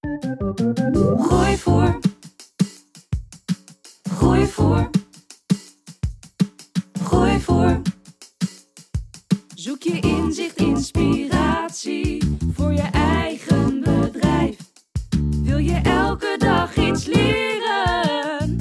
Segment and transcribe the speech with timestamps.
[0.00, 1.98] Gooi voor.
[4.10, 4.90] Gooi voor.
[7.02, 7.80] Gooi voor.
[9.54, 14.56] Zoek je inzicht, inspiratie voor je eigen bedrijf.
[15.42, 18.56] Wil je elke dag iets leren?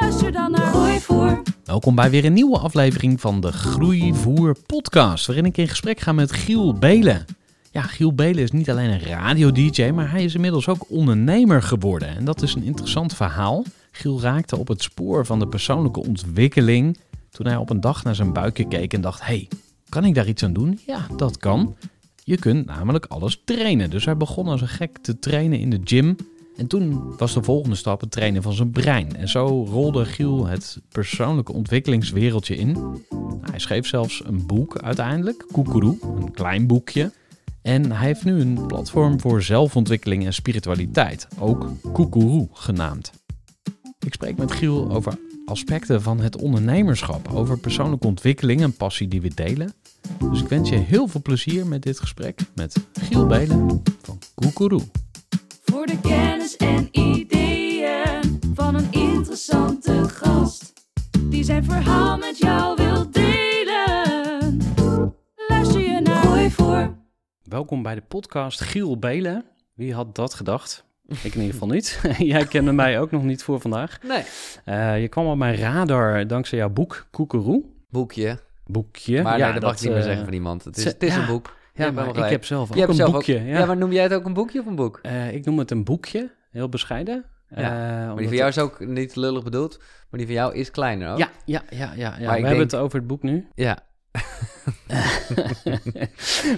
[0.00, 1.42] Luister dan naar Gooi voor.
[1.64, 6.12] Welkom bij weer een nieuwe aflevering van de Groeivoer podcast, waarin ik in gesprek ga
[6.12, 7.24] met Giel Belen.
[7.72, 12.08] Ja, Giel Belen is niet alleen een radio-dj, maar hij is inmiddels ook ondernemer geworden.
[12.08, 13.64] En dat is een interessant verhaal.
[13.90, 16.98] Giel raakte op het spoor van de persoonlijke ontwikkeling
[17.30, 19.48] toen hij op een dag naar zijn buikje keek en dacht: hey,
[19.88, 20.80] kan ik daar iets aan doen?
[20.86, 21.76] Ja, dat kan.
[22.24, 23.90] Je kunt namelijk alles trainen.
[23.90, 26.16] Dus hij begon als een gek te trainen in de gym.
[26.56, 29.16] En toen was de volgende stap het trainen van zijn brein.
[29.16, 32.72] En zo rolde Giel het persoonlijke ontwikkelingswereldje in.
[32.72, 37.12] Nou, hij schreef zelfs een boek uiteindelijk, Koekeroe, een klein boekje.
[37.62, 43.12] En hij heeft nu een platform voor zelfontwikkeling en spiritualiteit, ook Koekeroe genaamd.
[44.06, 49.20] Ik spreek met Giel over aspecten van het ondernemerschap, over persoonlijke ontwikkeling en passie die
[49.20, 49.74] we delen.
[50.30, 54.82] Dus ik wens je heel veel plezier met dit gesprek met Giel Belen van Koekeroe.
[55.64, 60.72] Voor de kennis en ideeën van een interessante gast.
[61.20, 64.58] Die zijn verhaal met jou wil delen.
[65.48, 67.01] Luister je naar Gooi voor.
[67.52, 69.44] Welkom bij de podcast Giel Belen.
[69.74, 70.84] Wie had dat gedacht?
[71.08, 72.00] Ik in ieder geval niet.
[72.18, 73.98] Jij kende mij ook nog niet voor vandaag.
[74.02, 74.22] Nee.
[74.64, 77.64] Eh, je kwam op mijn radar dankzij jouw boek Koekeroe.
[77.90, 78.38] Boekje.
[78.66, 79.22] Boekje.
[79.22, 80.64] Maar Ja, nee, dat, mag ik niet meer eh, zeggen van iemand.
[80.64, 81.20] Het is, het is ja.
[81.20, 81.56] een boek.
[81.74, 83.40] Ja, maar ik heb zelf ook een zelf boekje.
[83.40, 83.58] Ook, ja.
[83.58, 83.66] ja.
[83.66, 84.98] maar noem jij het ook een boekje of een boek?
[85.02, 87.24] Eh, ik noem het een boekje, heel bescheiden.
[87.48, 90.70] Ja, maar die van jou is ook niet lullig bedoeld, maar die van jou is
[90.70, 91.18] kleiner ook.
[91.18, 91.92] Ja, ja, ja, ja.
[91.96, 92.18] ja.
[92.18, 93.48] We Maar ik hebben het over het boek nu.
[93.54, 93.78] Ja.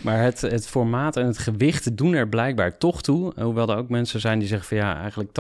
[0.03, 3.33] maar het, het formaat en het gewicht doen er blijkbaar toch toe.
[3.43, 5.33] Hoewel er ook mensen zijn die zeggen van ja, eigenlijk 80%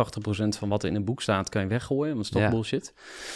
[0.59, 2.51] van wat er in een boek staat kan je weggooien, want dat is toch Ja.
[2.51, 2.95] bullshit.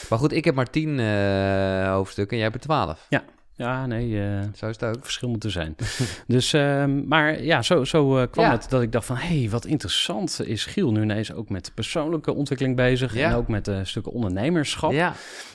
[0.09, 3.07] Maar goed, ik heb maar tien eh, hoofdstukken en jij hebt er twaalf.
[3.57, 5.05] Ja, nee, eh, Zo is het ook.
[5.05, 5.77] verschil moet er zijn.
[6.27, 8.51] dus, ehm, maar ja, zo, zo eh, kwam Ja.
[8.51, 9.17] het dat ik dacht van...
[9.17, 13.15] hé, hey, wat interessant is Giel nu ineens ook met persoonlijke ontwikkeling bezig...
[13.15, 13.31] Ja.
[13.31, 14.93] en ook met stukken ondernemerschap.
[14.93, 15.13] Ja.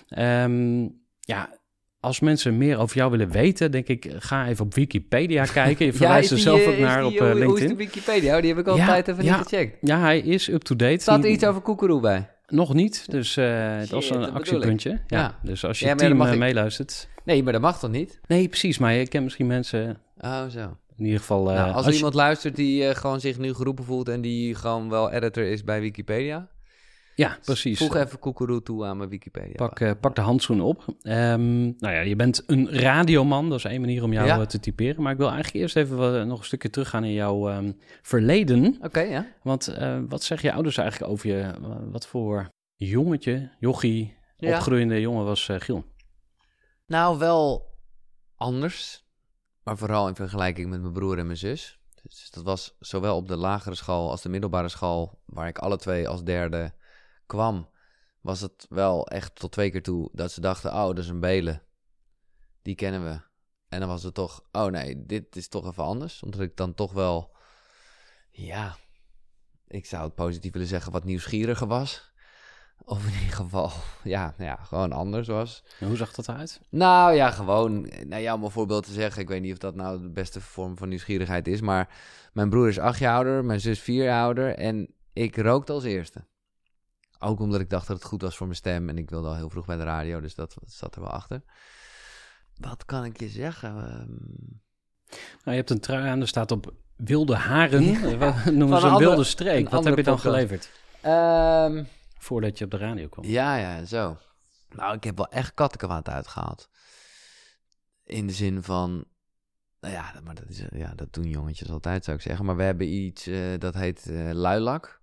[0.09, 0.81] Ehm,
[1.19, 1.49] ja,
[2.03, 4.11] als mensen meer over jou willen weten, denk ik...
[4.17, 5.85] ga even op Wikipedia kijken.
[5.85, 7.49] Je verwijst er zelf ook eh, is naar die, op hoe- eh, Hoe is de
[7.67, 7.77] LinkedIn.
[7.77, 8.35] Wikipedia?
[8.35, 9.37] Oh, Die heb ik al Ja, een tijd even ja.
[9.37, 9.77] niet gecheckt.
[9.81, 11.01] Ja, hij is up-to-date.
[11.01, 12.27] Staat er Die- iets over koekeroe bij?
[12.47, 14.99] Nog niet, dus eh, dat is een dat actiepuntje.
[15.07, 15.37] Ja.
[15.43, 17.07] Dus als je Ja, maar dan team mag eh, ik- meeluistert...
[17.25, 18.19] Nee, maar dat mag toch niet?
[18.27, 19.97] Nee, precies, maar je kent misschien mensen...
[20.19, 20.77] Oh, zo.
[20.97, 21.49] In ieder geval...
[21.49, 24.09] eh, nou, als, als er je- iemand luistert die eh, gewoon zich nu geroepen voelt
[24.09, 26.47] en die gewoon wel editor is bij Wikipedia,
[27.15, 27.77] Ja, precies.
[27.77, 29.53] voeg even koekeroe toe aan mijn Wikipedia.
[29.55, 30.85] Pak, eh, pak de handschoenen op.
[31.01, 34.39] Ehm, nou ja, je bent een radioman, dat is één manier om jou Ja.
[34.39, 35.01] eh, te typeren.
[35.03, 38.77] Maar ik wil eigenlijk eerst even wat- nog een stukje teruggaan in jouw ehm, verleden.
[38.81, 39.27] Oké, ja.
[39.43, 41.39] Want eh, wat zeggen je ouders eigenlijk over je?
[41.41, 41.53] Eh,
[41.91, 44.55] wat voor jongetje, jochie, Ja.
[44.55, 45.85] opgroeiende jongen was eh, Giel?
[46.87, 47.65] Nou, wel
[48.35, 49.03] anders.
[49.63, 51.79] Maar vooral in vergelijking met mijn broer en mijn zus.
[52.03, 55.77] Dus dat was zowel op de lagere school als de middelbare school, waar ik alle
[55.77, 56.73] twee als derde
[57.33, 57.69] kwam,
[58.21, 61.19] was het wel echt tot twee keer toe dat ze dachten, oh, dat is een
[61.19, 61.61] belen.
[62.61, 63.21] Die kennen we.
[63.69, 66.23] En dan was het toch, oh nee, dit is toch even anders.
[66.23, 67.35] Omdat ik dan toch wel,
[68.29, 68.75] ja,
[69.67, 72.11] ik zou het positief willen zeggen, wat nieuwsgieriger was.
[72.85, 73.71] Of in ieder geval,
[74.15, 75.63] ja, nou ja gewoon anders was.
[75.79, 76.61] En hoe zag dat eruit?
[76.69, 79.21] Nou ja, gewoon, nou ja, om een voorbeeld te zeggen.
[79.21, 81.61] Ik weet niet of dat nou de beste vorm van nieuwsgierigheid is.
[81.61, 81.95] Maar
[82.33, 84.55] mijn broer is acht jaar ouder, mijn zus vier jaar ouder.
[84.55, 86.25] En ik rookte als eerste.
[87.23, 88.89] Ook omdat ik dacht dat het goed was voor mijn stem.
[88.89, 91.43] En ik wilde al heel vroeg bij de radio, dus dat zat er wel achter.
[92.57, 93.69] Wat kan ik je zeggen?
[93.69, 94.09] Ehm,
[95.09, 97.83] Nou, je hebt een trui aan, er staat op wilde haren,
[98.19, 99.65] wat noemen ze een andere- wilde streek.
[99.65, 100.35] een Wat heb je dan podcast.
[100.35, 100.69] geleverd
[101.01, 101.83] Ehm,
[102.17, 103.25] voordat je op de radio kwam?
[103.25, 104.17] ja, ja, zo.
[104.69, 106.69] Nou, ik heb wel echt kattenkwaad uitgehaald.
[108.03, 109.05] In de zin van...
[109.79, 112.45] Nou ja, maar dat, is, ja, dat doen jongetjes altijd, zou ik zeggen.
[112.45, 115.01] Maar we hebben iets, eh, dat heet eh luilak.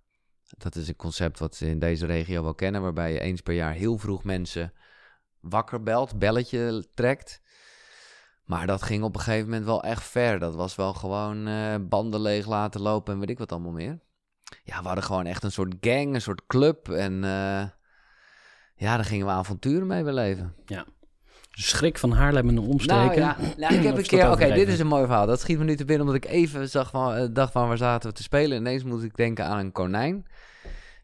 [0.57, 2.81] Dat is een concept wat ze in deze regio wel kennen...
[2.81, 4.73] waarbij je eens per jaar heel vroeg mensen
[5.39, 7.41] wakker belt, belletje trekt...
[8.51, 10.39] Maar dat ging op een gegeven moment wel echt ver.
[10.39, 13.99] Dat was wel gewoon eh, banden leeg laten lopen en weet ik wat allemaal meer.
[14.63, 16.89] Ja, we hadden gewoon echt een soort gang, een soort club.
[16.89, 17.63] En eh,
[18.75, 20.55] ja, daar gingen we avonturen mee beleven.
[21.51, 23.19] Schrik van Haarlem en de omstreken.
[23.19, 24.31] Nou ja, nou, ik heb een keer...
[24.31, 25.25] Oké, dit is een mooi verhaal.
[25.25, 27.77] Dat schiet me nu te binnen omdat ik even zag van, eh, dacht van waar
[27.77, 28.57] zaten we te spelen.
[28.57, 30.25] Ineens moet ik denken aan een konijn.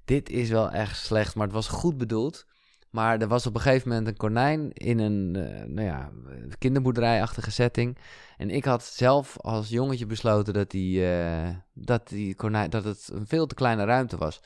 [0.05, 2.45] Dit is wel echt slecht, maar het was goed bedoeld.
[2.89, 6.09] Maar er was op een gegeven moment een konijn in een eh, nou ja,
[6.57, 7.97] kinderboerderijachtige setting.
[8.37, 13.09] En ik had zelf als jongetje besloten dat, die, eh, dat, die konijn, dat het
[13.13, 14.41] een veel te kleine ruimte was.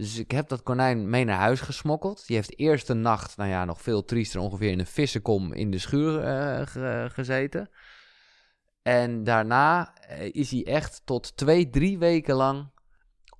[0.00, 2.26] Dus ik heb dat konijn mee naar huis gesmokkeld.
[2.26, 5.70] Die heeft eerst een nacht, nou ja, nog veel triester, ongeveer in een vissenkom in
[5.70, 7.70] de schuur eh, ge- gezeten.
[8.82, 12.70] En daarna eh, is hij echt tot twee, drie weken lang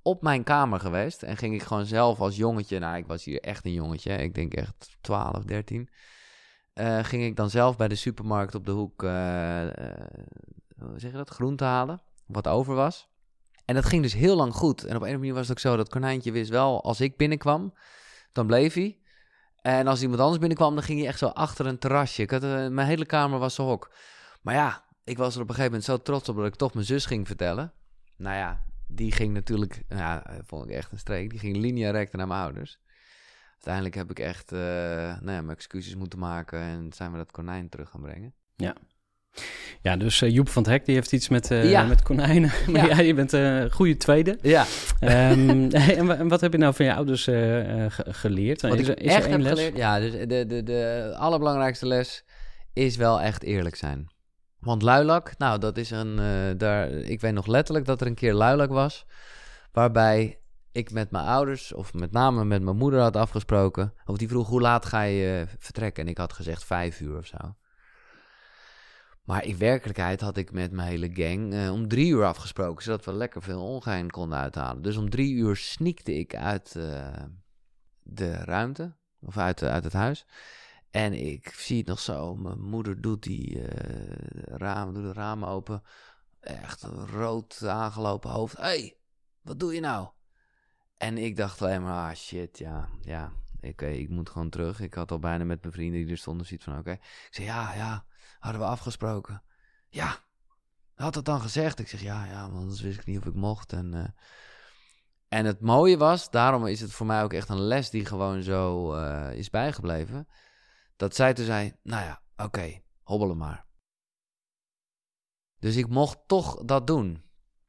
[0.01, 1.23] op mijn kamer geweest.
[1.23, 4.33] En ging ik gewoon zelf als jongetje, nou ik was hier echt een jongetje, ik
[4.33, 5.89] denk echt 12, 13.
[6.73, 9.67] eh, ging ik dan zelf bij de supermarkt op de hoek, eh,
[10.79, 13.09] hoe zeg je dat, groente halen, wat over was.
[13.71, 14.83] En dat ging dus heel lang goed.
[14.83, 17.01] En op een of andere manier was het ook zo, dat konijntje wist wel, als
[17.01, 17.73] ik binnenkwam,
[18.31, 18.99] dan bleef hij.
[19.61, 22.21] En als iemand anders binnenkwam, dan ging hij echt zo achter een terrasje.
[22.21, 23.93] Ik had, eh, mijn hele kamer was zijn hok.
[24.41, 26.73] Maar ja, ik was er op een gegeven moment zo trots op dat ik toch
[26.73, 27.73] mijn zus ging vertellen.
[28.17, 31.29] Nou ja, die ging natuurlijk, ja, vond ik echt een streek.
[31.29, 32.79] Die ging linea recta naar mijn ouders.
[33.51, 37.31] Uiteindelijk heb ik echt, eh, nou ja, mijn excuses moeten maken en zijn we dat
[37.31, 38.33] konijn terug gaan brengen.
[38.55, 38.75] Ja,
[39.97, 41.83] dus eh, Joep van het Hek die heeft iets met, eh, Ja.
[41.83, 42.51] met konijnen.
[42.71, 42.95] Maar Ja.
[42.95, 42.99] ja.
[43.01, 44.37] je bent eh, een goede tweede.
[44.41, 44.65] Ja,
[44.99, 48.61] Ehm, en, wa- en wat heb je nou van je ouders ge- geleerd?
[48.61, 49.51] wat is ik is echt er één heb les?
[49.59, 49.77] geleerd.
[49.77, 52.23] Ja, dus de, de, de allerbelangrijkste les
[52.73, 54.07] is wel echt eerlijk zijn.
[54.59, 56.19] Want luilak, nou, dat is een.
[56.57, 59.05] daar, ik weet nog letterlijk dat er een keer luilak was.
[59.71, 60.39] Waarbij
[60.71, 63.93] ik met mijn ouders, of met name met mijn moeder had afgesproken.
[64.05, 66.03] Of die vroeg hoe laat ga je vertrekken?
[66.03, 67.37] En ik had gezegd vijf uur of zo.
[69.31, 72.83] Maar in werkelijkheid had ik met mijn hele gang eh, om drie uur afgesproken.
[72.83, 74.81] Zodat we lekker veel ongein konden uithalen.
[74.81, 77.23] Dus om drie uur sneakte ik uit eh,
[78.03, 78.95] de ruimte.
[79.21, 80.25] Of uit, uit het huis.
[80.89, 82.35] En ik zie het nog zo.
[82.35, 84.13] Mijn moeder doet die eh,
[84.45, 85.83] raam, doet de ramen open.
[86.39, 86.83] Echt
[87.13, 88.57] rood aangelopen hoofd.
[88.57, 88.97] Hé, hey,
[89.41, 90.07] wat doe je nou?
[90.97, 93.31] En ik dacht alleen maar, ah shit, ja, ja.
[93.61, 94.79] Oké, ik moet gewoon terug.
[94.79, 96.91] Ik had al bijna met mijn vrienden die er stonden zoiets van, oké.
[96.91, 98.05] Ik zei, ja, ja,
[98.41, 99.43] hadden we afgesproken.
[99.89, 100.17] Ja,
[100.93, 101.79] had dat dan gezegd?
[101.79, 103.73] Ik zeg, ja, ja, want anders wist ik niet of ik mocht.
[103.73, 104.09] En, eh,
[105.27, 108.43] en het mooie was, daarom is het voor mij ook echt een les die gewoon
[108.43, 110.27] zo eh, is bijgebleven.
[110.95, 113.65] Dat zij toen zei, nou ja, oké, hobbelen maar.
[115.59, 117.23] Dus ik mocht toch dat doen.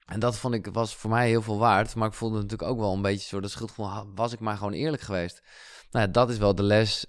[0.04, 1.94] En dat vond ik, was voor mij heel veel waard.
[1.94, 4.14] Maar ik voelde natuurlijk ook wel een beetje zo dat schuldgevoel.
[4.14, 5.42] Was ik maar gewoon eerlijk geweest?
[5.92, 7.04] Nou, ja, dat is wel de les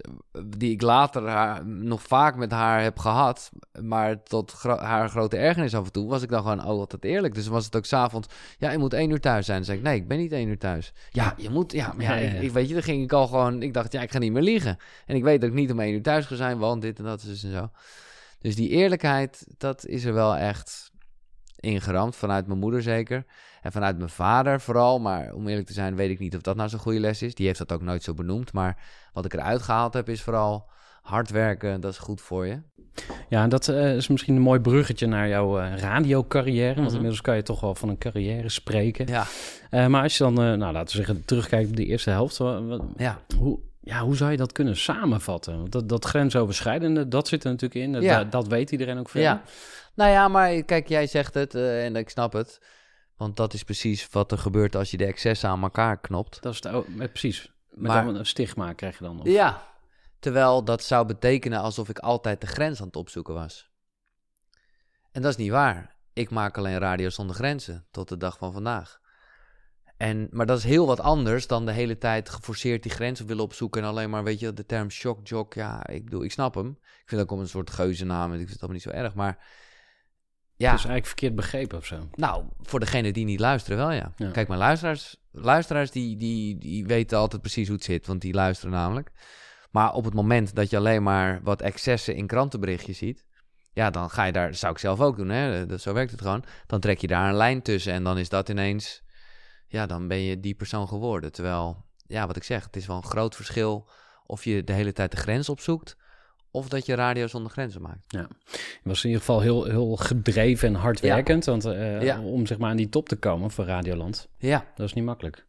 [0.46, 3.50] die ik later haar, nog vaak met haar heb gehad.
[3.82, 7.04] Maar tot gro- haar grote ergernis af en toe was ik dan gewoon, oh, dat
[7.04, 7.34] eerlijk.
[7.34, 8.28] Dus was het ook s'avonds,
[8.58, 9.56] ja, je moet één uur thuis zijn.
[9.58, 10.92] Dan zei ik, nee, ik ben niet één uur thuis.
[11.10, 12.36] Ja, je moet, ja, maar ja, Ja, ja, ja.
[12.36, 14.32] Ik, ik weet je, dan ging ik al gewoon, ik dacht, ja, ik ga niet
[14.32, 14.76] meer liegen.
[15.06, 17.04] En ik weet dat ik niet om één uur thuis ga zijn, want dit en
[17.04, 17.70] dat dus en zo.
[18.40, 20.92] Dus die eerlijkheid, dat is er wel echt
[21.64, 22.16] ingeramd.
[22.16, 23.24] Vanuit mijn moeder zeker.
[23.62, 24.98] En vanuit mijn vader vooral.
[25.00, 27.34] Maar om eerlijk te zijn, weet ik niet of dat nou zo'n goede les is.
[27.34, 28.52] Die heeft dat ook nooit zo benoemd.
[28.52, 28.76] Maar
[29.12, 30.68] wat ik eruit gehaald heb, is vooral
[31.02, 31.80] hard werken.
[31.80, 32.58] Dat is goed voor je.
[33.28, 36.74] Ja, en dat eh, is misschien een mooi bruggetje naar jouw eh, radiocarrière.
[36.74, 36.94] Want Mhm.
[36.94, 39.06] inmiddels kan je toch wel van een carrière spreken.
[39.06, 39.24] Ja,
[39.70, 42.36] Eh, maar als je dan, nou laten we zeggen, terugkijkt op die eerste helft.
[42.96, 43.20] ja.
[43.38, 45.58] hoe, ja, hoe zou je dat kunnen samenvatten?
[45.58, 47.92] Want dat, dat grensoverschrijdende, dat zit er natuurlijk in.
[47.92, 48.18] Dat, Ja.
[48.18, 49.22] dat, dat weet iedereen ook veel.
[49.22, 49.42] ja.
[49.94, 52.60] Nou ja, maar kijk, jij zegt het eh, en ik snap het.
[53.16, 56.42] Want dat is precies wat er gebeurt als je de excessen aan elkaar knopt.
[56.42, 57.52] Dat is het, ook- met, precies.
[57.70, 59.20] Met Maar- een stigma krijg je dan.
[59.20, 59.68] Of, Ja,
[60.18, 63.70] terwijl dat zou betekenen alsof ik altijd de grens aan het opzoeken was.
[65.12, 65.94] En dat is niet waar.
[66.12, 69.00] Ik maak alleen radio zonder grenzen tot de dag van vandaag.
[69.96, 73.44] En, maar dat is heel wat anders dan de hele tijd geforceerd die grenzen willen
[73.44, 73.82] opzoeken.
[73.82, 76.78] En alleen maar, weet je, de term shockjock, ja, ik bedoel, ik snap hem.
[76.82, 79.14] Ik vind ook om een soort geuzennaam, ik vind het allemaal niet zo erg.
[79.14, 79.46] Maar
[80.56, 82.08] ja, Het is eigenlijk verkeerd begrepen of zo.
[82.12, 84.12] nou, voor degene die niet luisteren wel, ja.
[84.16, 84.30] Ja.
[84.30, 88.34] Kijk, mijn luisteraars, luisteraars die, die, die weten altijd precies hoe het zit, want die
[88.34, 89.10] luisteren namelijk.
[89.70, 93.24] Maar op het moment dat je alleen maar wat excessen in krantenberichtjes ziet,
[93.72, 95.66] Ja, dan ga je daar, dat zou ik zelf ook doen, hè?
[95.66, 96.44] Dat, zo werkt het gewoon.
[96.66, 99.02] Dan trek je daar een lijn tussen en dan is dat ineens,
[99.68, 101.32] ja, dan ben je die persoon geworden.
[101.32, 103.88] Terwijl, ja, wat ik zeg, het is wel een groot verschil
[104.26, 105.96] of je de hele tijd de grens opzoekt
[106.54, 108.04] of dat je radio zonder grenzen maakt.
[108.08, 108.26] Je
[108.82, 111.44] was in ieder geval heel, heel gedreven en hardwerkend.
[111.44, 112.20] Want eh, Ja.
[112.20, 115.46] om zeg maar aan die top te komen voor Radioland, Ja, dat is niet makkelijk.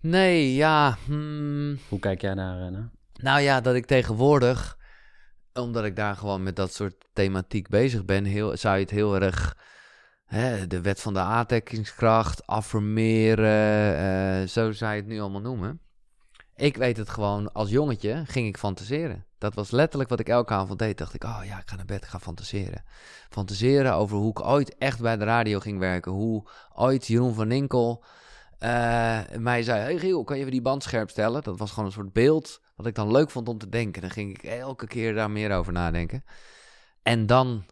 [0.00, 2.90] nee, ja, hmm, Hoe kijk jij daar eh, naar?
[3.14, 4.78] Nou ja, dat ik tegenwoordig,
[5.52, 9.20] omdat ik daar gewoon met dat soort thematiek bezig ben, heel, zou je het heel
[9.20, 9.56] erg
[10.24, 15.80] hè, de wet van de aantrekkingskracht, affirmeren, eh, zo zou je het nu allemaal noemen.
[16.56, 19.24] Ik weet het gewoon, als jongetje ging ik fantaseren.
[19.38, 20.98] Dat was letterlijk wat ik elke avond deed.
[20.98, 22.84] Dacht ik, oh ja, ik ga naar bed, ik ga fantaseren.
[23.28, 26.12] Fantaseren over hoe ik ooit echt bij de radio ging werken.
[26.12, 28.04] Hoe ooit Jeroen van Inkel
[28.58, 31.42] eh, mij zei, hey Giel, kan je even die band scherp stellen?
[31.42, 34.02] Dat was gewoon een soort beeld wat ik dan leuk vond om te denken.
[34.02, 36.24] Dan ging ik elke keer daar meer over nadenken.
[37.02, 37.64] En dan,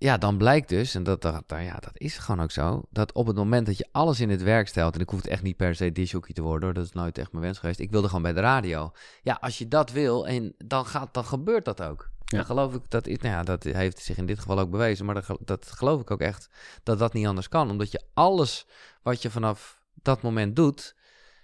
[0.00, 3.26] ja, dan blijkt dus, en dat, dat, ja, dat is gewoon ook zo, dat op
[3.26, 5.56] het moment dat je alles in het werk stelt, en ik hoef het echt niet
[5.56, 7.78] per se disjockey te worden, hoor, dat is nooit echt mijn wens geweest.
[7.78, 8.92] Ik wilde gewoon bij de radio.
[9.22, 12.10] Ja, als je dat wil, en dan, gaat, dan gebeurt dat ook.
[12.24, 12.36] Ja.
[12.36, 15.04] Dan geloof ik, dat, is, nou ja, dat heeft zich in dit geval ook bewezen,
[15.04, 16.48] maar dat, dat geloof ik ook echt,
[16.82, 17.70] dat dat niet anders kan.
[17.70, 18.66] Omdat je alles
[19.02, 20.94] wat je vanaf dat moment doet,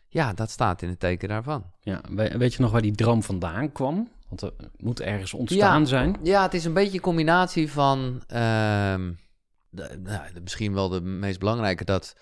[0.09, 1.65] ja, dat staat in het teken daarvan.
[1.81, 4.09] Ja, we- weet je nog waar die droom vandaan kwam?
[4.29, 5.87] Want er moet ergens ontstaan Ja.
[5.87, 6.17] zijn.
[6.23, 8.23] Ja, het is een beetje een combinatie van.
[8.27, 9.13] ehm,
[9.71, 11.85] de, nou, de- misschien wel de meest belangrijke.
[11.85, 12.17] Dat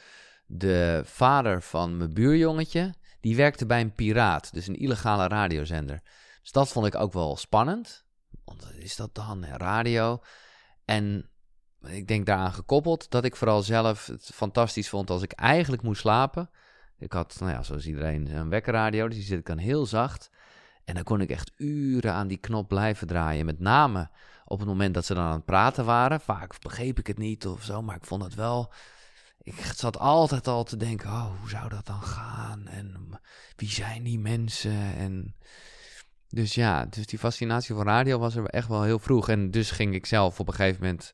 [0.47, 2.95] de vader van mijn buurjongetje.
[3.21, 4.53] die werkte bij een piraat.
[4.53, 6.01] Dus een illegale radiozender.
[6.43, 8.05] Dus dat vond ik ook wel spannend.
[8.45, 9.45] Want wat is dat dan?
[9.45, 10.21] Radio.
[10.85, 11.31] En
[11.87, 16.01] ik denk daaraan gekoppeld dat ik vooral zelf het fantastisch vond als ik eigenlijk moest
[16.01, 16.51] slapen.
[16.99, 19.07] Ik had, nou ja, zoals iedereen, een wekkerradio.
[19.09, 20.31] Dus die zit ik dan heel zacht.
[20.85, 23.47] En dan kon ik echt uren aan die knop blijven draaien.
[23.47, 24.11] Met name
[24.45, 26.21] op het moment dat ze dan aan het praten waren.
[26.21, 28.73] Vaak begreep ik het niet of zo, maar ik vond het wel.
[29.43, 32.67] Ik zat altijd al te denken: oh, hoe zou dat dan gaan?
[32.67, 33.21] En
[33.57, 34.95] wie zijn die mensen?
[34.97, 35.37] En.
[36.29, 39.29] Dus ja, dus die fascinatie voor radio was er echt wel heel vroeg.
[39.29, 41.13] En dus ging ik zelf op een gegeven moment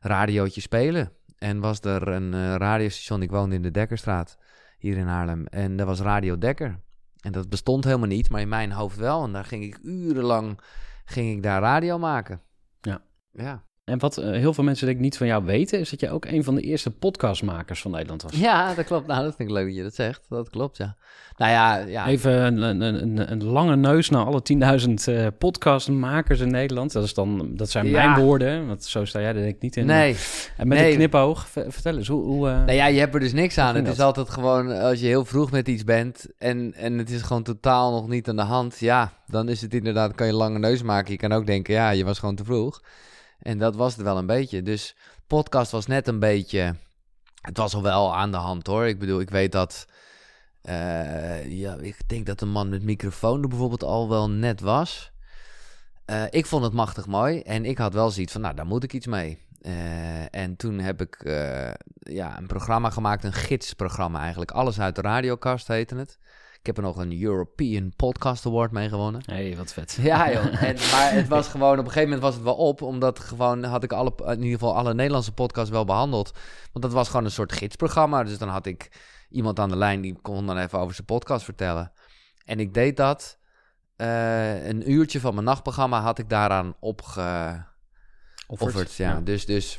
[0.00, 1.12] radiootje spelen.
[1.38, 4.38] En was er een eh, radiostation, ik woonde in de Dekkerstraat,
[4.78, 5.46] hier in Haarlem.
[5.46, 6.80] En dat was Radio Dekker.
[7.22, 9.24] En dat bestond helemaal niet, maar in mijn hoofd wel.
[9.24, 10.60] En daar ging ik urenlang
[11.04, 12.42] ging ik daar radio maken.
[12.80, 13.02] Ja.
[13.32, 13.64] Ja.
[13.90, 16.10] En wat eh, heel veel mensen denk ik niet van jou weten, is dat je
[16.10, 18.32] ook een van de eerste podcastmakers van Nederland was.
[18.34, 19.06] Ja, dat klopt.
[19.06, 20.26] Nou, dat vind ik leuk dat je dat zegt.
[20.28, 20.96] Dat klopt, ja.
[21.36, 22.06] Nou ja, ja.
[22.06, 24.42] Even een, een, een, een lange neus naar alle
[24.86, 26.92] 10.000 eh, podcastmakers in Nederland.
[26.92, 28.10] Dat, is dan, dat zijn Ja.
[28.10, 29.86] mijn woorden, want zo sta jij er denk ik niet in.
[29.86, 30.16] Nee.
[30.56, 30.90] En met nee.
[30.90, 32.22] een knipoog, ver- vertel eens, hoe...
[32.24, 33.74] hoe eh, Nou ja, je hebt er dus niks aan.
[33.74, 37.22] Het is altijd gewoon, als je heel vroeg met iets bent en, en het is
[37.22, 38.78] gewoon totaal nog niet aan de hand.
[38.78, 41.12] Ja, dan is het inderdaad, kan je lange neus maken.
[41.12, 42.80] Je kan ook denken, ja, je was gewoon te vroeg.
[43.42, 44.62] En dat was het wel een beetje.
[44.62, 46.74] Dus podcast was net een beetje,
[47.40, 48.86] het was al wel aan de hand hoor.
[48.86, 49.86] Ik bedoel, ik weet dat,
[50.62, 55.12] eh, ja, ik denk dat een man met microfoon er bijvoorbeeld al wel net was.
[56.04, 58.84] Eh, ik vond het machtig mooi en ik had wel zoiets van, nou, daar moet
[58.84, 59.38] ik iets mee.
[59.60, 61.22] Eh, en toen heb ik
[62.00, 64.50] ja, een programma gemaakt, een gidsprogramma eigenlijk.
[64.50, 66.18] Alles uit de radiokast heette het.
[66.60, 69.20] Ik heb er nog een European Podcast Award mee gewonnen.
[69.24, 69.98] hey, wat vet.
[70.00, 70.44] Ja, joh.
[70.62, 73.64] En, maar het was gewoon, op een gegeven moment was het wel op, omdat gewoon
[73.64, 76.30] had ik alle, in ieder geval alle Nederlandse podcasts wel behandeld.
[76.72, 78.24] Want dat was gewoon een soort gidsprogramma.
[78.24, 78.90] Dus dan had ik
[79.30, 81.92] iemand aan de lijn die kon dan even over zijn podcast vertellen.
[82.44, 83.38] En ik deed dat.
[83.96, 87.62] eh, een uurtje van mijn nachtprogramma had ik daaraan opge,
[88.46, 88.94] offerd.
[88.94, 89.20] Ja.
[89.20, 89.78] Dus, dus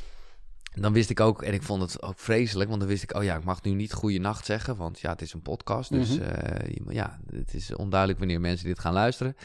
[0.80, 3.22] dan wist ik ook, en ik vond het ook vreselijk, want dan wist ik, oh
[3.24, 5.90] ja, ik mag nu niet goede nacht zeggen, want ja, het is een podcast.
[5.90, 6.28] Dus Mhm.
[6.28, 9.36] eh, ja, het is onduidelijk wanneer mensen dit gaan luisteren.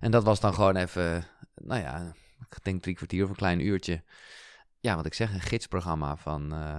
[0.00, 2.12] En dat was dan gewoon even, nou ja,
[2.50, 4.02] ik denk drie kwartier of een klein uurtje.
[4.80, 6.78] Ja, wat ik zeg, een gidsprogramma van, eh,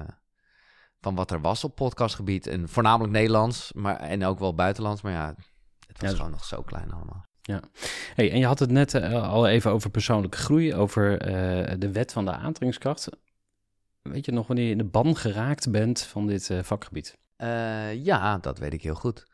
[1.01, 2.47] van wat er was op podcastgebied.
[2.47, 5.01] En voornamelijk Nederlands, maar, en ook wel buitenlands.
[5.01, 5.35] Maar ja,
[5.87, 7.25] het was Ja, gewoon nog zo klein allemaal.
[8.15, 11.19] Hey, en je had het net eh, al even over persoonlijke groei, over
[11.79, 13.09] de wet van de aantrekkingskracht.
[14.11, 17.17] Weet je nog wanneer je in de ban geraakt bent van dit eh, vakgebied?
[17.35, 19.25] Eh, ja, dat weet ik heel goed.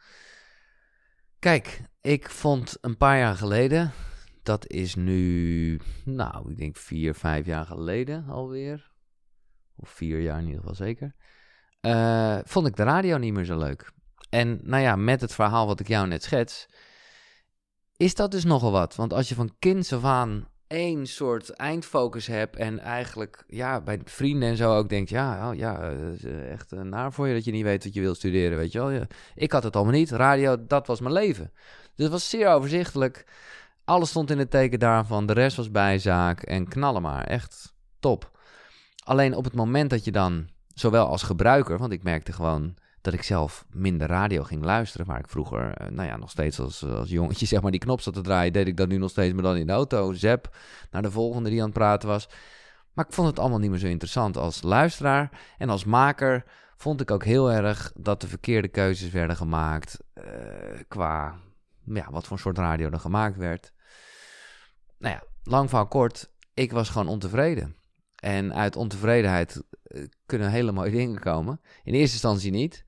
[1.39, 3.91] Kijk, ik vond een paar jaar geleden,
[4.43, 8.91] dat is nu, nou, ik denk vier, vijf jaar geleden alweer.
[9.75, 11.15] Of vier jaar in ieder geval zeker.
[11.81, 13.91] eh, vond ik de radio niet meer zo leuk.
[14.29, 16.65] En nou ja, met het verhaal wat ik jou net schets,
[17.97, 18.95] is dat dus nogal wat.
[18.95, 24.01] Want als je van kinds af aan één soort eindfocus hebt en eigenlijk ja, bij
[24.05, 27.27] vrienden en zo ook denkt, ja, oh, ja, eh, is eh, echt eh, naar voor
[27.27, 28.89] je dat je niet weet wat je wil studeren, weet je wel.
[28.89, 29.07] Ja.
[29.35, 30.11] Ik had het allemaal niet.
[30.11, 31.51] Radio, dat was mijn leven.
[31.95, 33.25] Dus het was zeer overzichtelijk.
[33.85, 35.25] Alles stond in het teken daarvan.
[35.25, 37.23] De rest was bijzaak en knallen maar.
[37.23, 38.31] Echt top.
[39.03, 43.13] Alleen op het moment dat je dan, zowel als gebruiker, want ik merkte gewoon dat
[43.13, 45.05] ik zelf minder radio ging luisteren.
[45.05, 48.01] Waar ik vroeger, eh, nou ja, nog steeds als, als jongetje zeg maar die knop
[48.01, 50.13] zat te draaien, deed ik dat nu nog steeds, maar dan in de auto.
[50.13, 50.55] Zap
[50.91, 52.29] naar de volgende die aan het praten was.
[52.93, 55.29] Maar ik vond het allemaal niet meer zo interessant als luisteraar.
[55.57, 56.43] En als maker
[56.75, 60.23] vond ik ook heel erg dat de verkeerde keuzes werden gemaakt eh,
[60.87, 61.39] qua
[61.85, 63.73] ja, wat voor soort radio er gemaakt werd.
[64.97, 67.75] Nou ja, lang van kort, ik was gewoon ontevreden.
[68.15, 71.61] En uit ontevredenheid eh, kunnen hele mooie dingen komen.
[71.83, 72.85] In eerste instantie niet.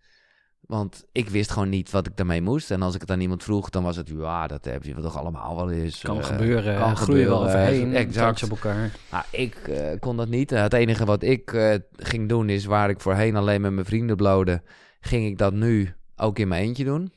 [0.68, 2.72] Want ik wist gewoon niet wat ik daarmee moest.
[2.72, 4.10] En als ik het aan iemand vroeg, dan was het...
[4.10, 6.02] Ja, dat heb je toch allemaal wel eens.
[6.02, 6.78] Kan eh, gebeuren.
[6.78, 7.30] Kan groeien gebeuren.
[7.30, 7.96] wel overheen.
[7.96, 8.44] Exact.
[8.44, 8.92] Op elkaar.
[9.12, 10.50] Nou, ik eh, kon dat niet.
[10.50, 14.16] Het enige wat ik eh, ging doen is waar ik voorheen alleen met mijn vrienden
[14.16, 14.62] blode,
[15.00, 17.12] ging ik dat nu ook in mijn eentje doen.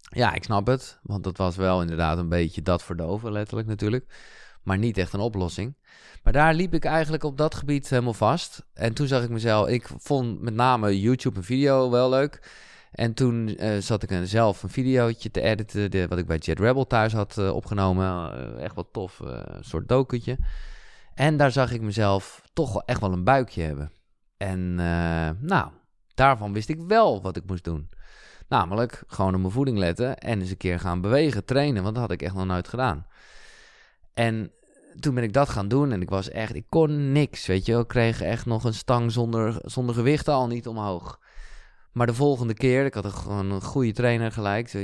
[0.00, 0.98] Ja, ik snap het.
[1.02, 4.04] Want dat was wel inderdaad een beetje dat verdoven, letterlijk natuurlijk.
[4.62, 5.76] Maar niet echt een oplossing.
[6.22, 8.66] Maar daar liep ik eigenlijk op dat gebied helemaal vast.
[8.74, 12.40] En toen zag ik mezelf, ik vond met name YouTube en video wel leuk.
[12.90, 16.36] En toen eh, zat ik een, zelf een videootje te editen, de, wat ik bij
[16.36, 18.32] Jet Rebel thuis had eh, opgenomen.
[18.32, 20.38] Eh, echt wat tof, een soort dokentje.
[21.14, 23.92] En daar zag ik mezelf toch wel echt wel een buikje hebben.
[24.36, 24.74] En
[25.40, 25.70] nou,
[26.14, 27.88] daarvan wist ik wel wat ik moest doen.
[28.48, 32.04] Namelijk gewoon op mijn voeding letten en eens een keer gaan bewegen, trainen, want dat
[32.04, 33.06] had ik echt nog nooit gedaan.
[34.20, 34.50] En
[35.00, 37.72] toen ben ik dat gaan doen en ik was echt, ik kon niks, weet je
[37.72, 37.80] wel.
[37.80, 41.18] Ik kreeg echt nog een stang zonder, zonder gewicht al niet omhoog.
[41.92, 44.72] Maar de volgende keer, ik had een, gewoon een goede trainer gelijk.
[44.74, 44.82] eh,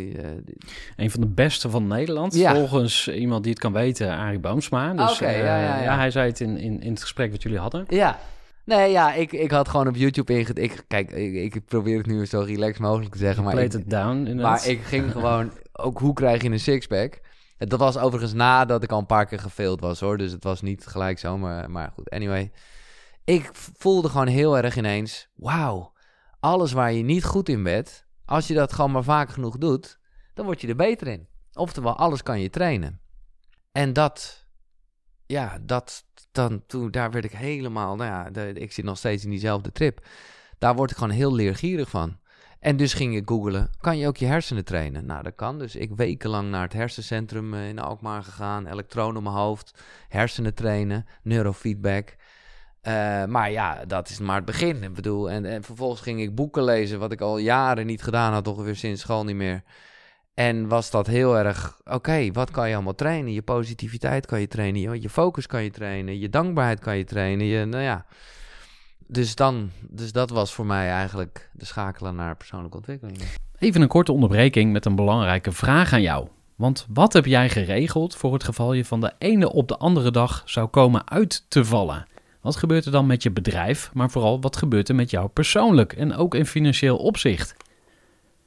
[0.96, 2.34] Een van de beste van Nederland.
[2.34, 2.54] Ja.
[2.54, 4.92] Volgens iemand die het kan weten, Arie Boomsma.
[4.94, 5.96] Dus eh, ja, ja, ja.
[5.96, 7.84] hij zei het in, in, in het gesprek wat jullie hadden.
[7.88, 8.18] Ja.
[8.64, 10.58] Nee, ja, ik, ik had gewoon op YouTube inged...
[10.58, 13.90] Ik, kijk, ik, ik probeer het nu zo relaxed mogelijk te zeggen, maar ik, it
[13.90, 14.42] down, inderdaad.
[14.42, 15.50] maar ik ging gewoon...
[15.72, 17.20] Ook hoe krijg je een sixpack?
[17.58, 20.18] Dat was overigens nadat ik al een paar keer gefaild was, hoor.
[20.18, 22.10] Dus het was niet gelijk zo, maar, maar goed.
[22.10, 22.52] Anyway,
[23.25, 25.28] ik voelde gewoon heel erg ineens...
[25.34, 25.92] Wauw,
[26.40, 28.04] alles waar je niet goed in bent...
[28.25, 29.98] Als je dat gewoon maar vaak genoeg doet...
[30.34, 31.28] Dan word je er beter in.
[31.52, 33.00] Oftewel, alles kan je trainen.
[33.73, 34.47] En dat...
[35.26, 36.04] Ja, dat...
[36.32, 37.97] Dan, toen, daar werd ik helemaal...
[37.97, 40.06] Nou ja, ik zit nog steeds in diezelfde trip.
[40.58, 42.19] Daar word ik gewoon heel leergierig van.
[42.60, 45.06] En dus ging ik googelen, kan je ook je hersenen trainen?
[45.06, 45.58] Nou, dat kan.
[45.58, 48.66] Dus ik wekenlang naar het hersencentrum eh, in Alkmaar gegaan.
[48.66, 52.16] Elektronen op mijn hoofd, hersenen trainen, neurofeedback.
[52.80, 54.82] Eh, maar ja, dat is maar het begin.
[54.82, 58.32] Ik bedoel, en, en vervolgens ging ik boeken lezen, wat ik al jaren niet gedaan
[58.32, 59.62] had, ongeveer sinds school niet meer.
[60.34, 63.32] En was dat heel erg, oké, wat kan je allemaal trainen?
[63.32, 67.04] Je positiviteit kan je trainen, je, je focus kan je trainen, je dankbaarheid kan je
[67.04, 67.47] trainen.
[67.47, 68.06] Je, nou ja,
[69.06, 73.19] dus, dan, dus dat was voor mij eigenlijk de schakelen naar persoonlijke ontwikkeling.
[73.58, 76.28] Even een korte onderbreking met een belangrijke vraag aan jou.
[76.56, 80.10] Want wat heb jij geregeld voor het geval je van de ene op de andere
[80.10, 82.06] dag zou komen uit te vallen?
[82.40, 85.92] Wat gebeurt er dan met je bedrijf, maar vooral wat gebeurt er met jou persoonlijk
[85.92, 87.54] en ook in financieel opzicht?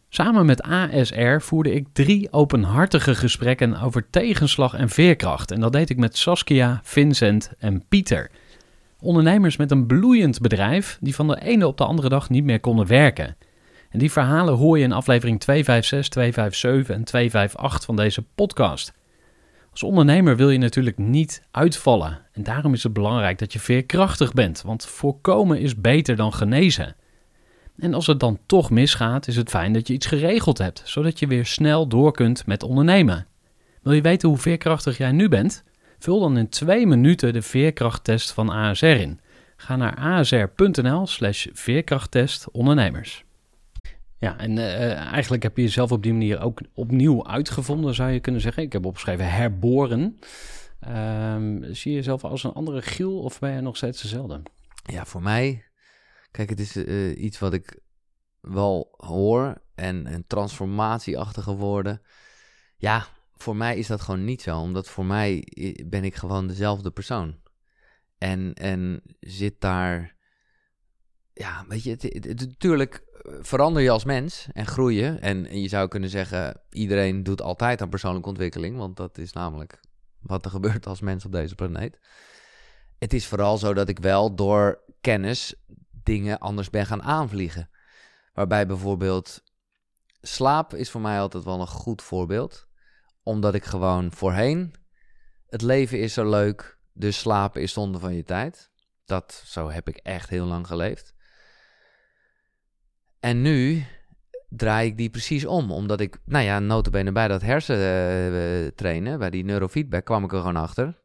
[0.10, 5.52] Samen met ASR voerde ik drie openhartige gesprekken over tegenslag en veerkracht.
[5.52, 8.32] En dat deed ik met Saskia, Vincent en Pieter.
[9.02, 12.60] Ondernemers met een bloeiend bedrijf die van de ene op de andere dag niet meer
[12.60, 13.38] konden werken.
[13.90, 18.94] En die verhalen hoor je in aflevering 256, 257 en 258 van deze podcast.
[19.72, 22.20] Als ondernemer wil je natuurlijk niet uitvallen.
[22.32, 26.96] En daarom is het belangrijk dat je veerkrachtig bent, want voorkomen is beter dan genezen.
[27.78, 31.20] En als het dan toch misgaat, is het fijn dat je iets geregeld hebt, zodat
[31.20, 33.28] je weer snel door kunt met ondernemen.
[33.82, 35.64] Wil je weten hoe veerkrachtig jij nu bent?
[36.00, 39.20] Vul dan in twee minuten de veerkrachttest van ASR in.
[39.56, 43.24] Ga naar asr.nl slash veerkrachttest ondernemers.
[44.18, 48.20] Ja, en eh, eigenlijk heb je jezelf op die manier ook opnieuw uitgevonden, zou je
[48.20, 48.64] kunnen zeggen.
[48.64, 50.20] Ik heb opgeschreven herboren.
[50.80, 54.42] Ehm, zie je jezelf als een andere Giel of ben je nog steeds dezelfde?
[54.86, 55.64] Ja, voor mij,
[56.32, 57.80] kijk, het is eh, iets wat ik
[58.42, 62.02] wel hoor en, en transformatieachtige woorden.
[62.78, 63.08] Ja,
[63.42, 65.48] voor mij is dat gewoon niet zo, omdat voor mij
[65.86, 67.40] ben ik gewoon dezelfde persoon.
[68.18, 70.16] En, en zit daar,
[71.34, 71.98] ja, weet je,
[72.28, 75.06] natuurlijk eh, verander je als mens en groei.
[75.06, 79.34] En, en je zou kunnen zeggen, iedereen doet altijd aan persoonlijke ontwikkeling, want dat is
[79.34, 79.80] namelijk
[80.20, 82.00] wat er gebeurt als mens op deze planeet.
[82.98, 85.56] Het is vooral zo dat ik wel door kennis
[86.04, 87.70] dingen anders ben gaan aanvliegen.
[88.34, 89.44] Waarbij bijvoorbeeld
[90.22, 92.69] slaap is voor mij altijd wel een goed voorbeeld.
[93.24, 94.74] Omdat ik gewoon voorheen,
[95.50, 98.72] het leven is zo leuk, dus slapen is zonde van je tijd.
[99.06, 101.14] Dat, zo heb ik echt heel lang geleefd.
[103.20, 103.86] En nu
[104.50, 105.72] draai ik die precies om.
[105.72, 110.24] Omdat ik, nou ja, notabene bij dat hersen eh, eh, trainen, bij die neurofeedback, kwam
[110.24, 111.02] ik er gewoon achter.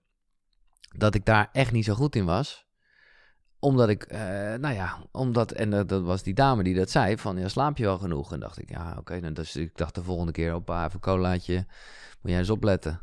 [0.97, 2.67] Dat ik daar echt niet zo goed in was.
[3.65, 4.21] Omdat ik, eh,
[4.55, 7.85] nou ja, omdat, en dat, was die dame die dat zei, van ja, slaap je
[7.85, 8.33] wel genoeg?
[8.33, 11.55] En dacht ik, ja, oké, dan dus ik dacht de volgende keer op een colaatje,
[12.21, 13.01] moet jij eens opletten.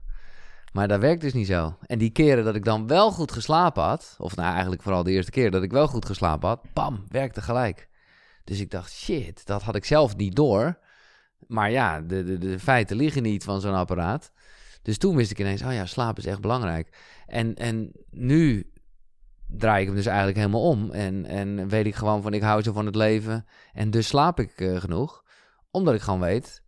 [0.74, 1.78] Maar dat werkt dus niet zo.
[1.86, 5.12] En die keren dat ik dan wel goed geslapen had, of nou eigenlijk vooral de
[5.12, 7.90] eerste keer dat ik wel goed geslapen had, bam, werkte gelijk.
[8.44, 10.78] Dus ik dacht, shit, dat had ik zelf niet door.
[11.48, 14.32] Maar ja, de, de, de feiten liggen niet van zo'n apparaat.
[14.82, 16.98] Dus toen wist ik ineens, oh ja, slaap is echt belangrijk.
[17.28, 18.71] En, en nu
[19.58, 20.92] draai ik hem dus eigenlijk helemaal om.
[20.92, 23.46] En, en weet ik gewoon van, ik hou zo van het leven.
[23.74, 25.24] En dus slaap ik eh, genoeg.
[25.72, 26.64] Omdat ik gewoon weet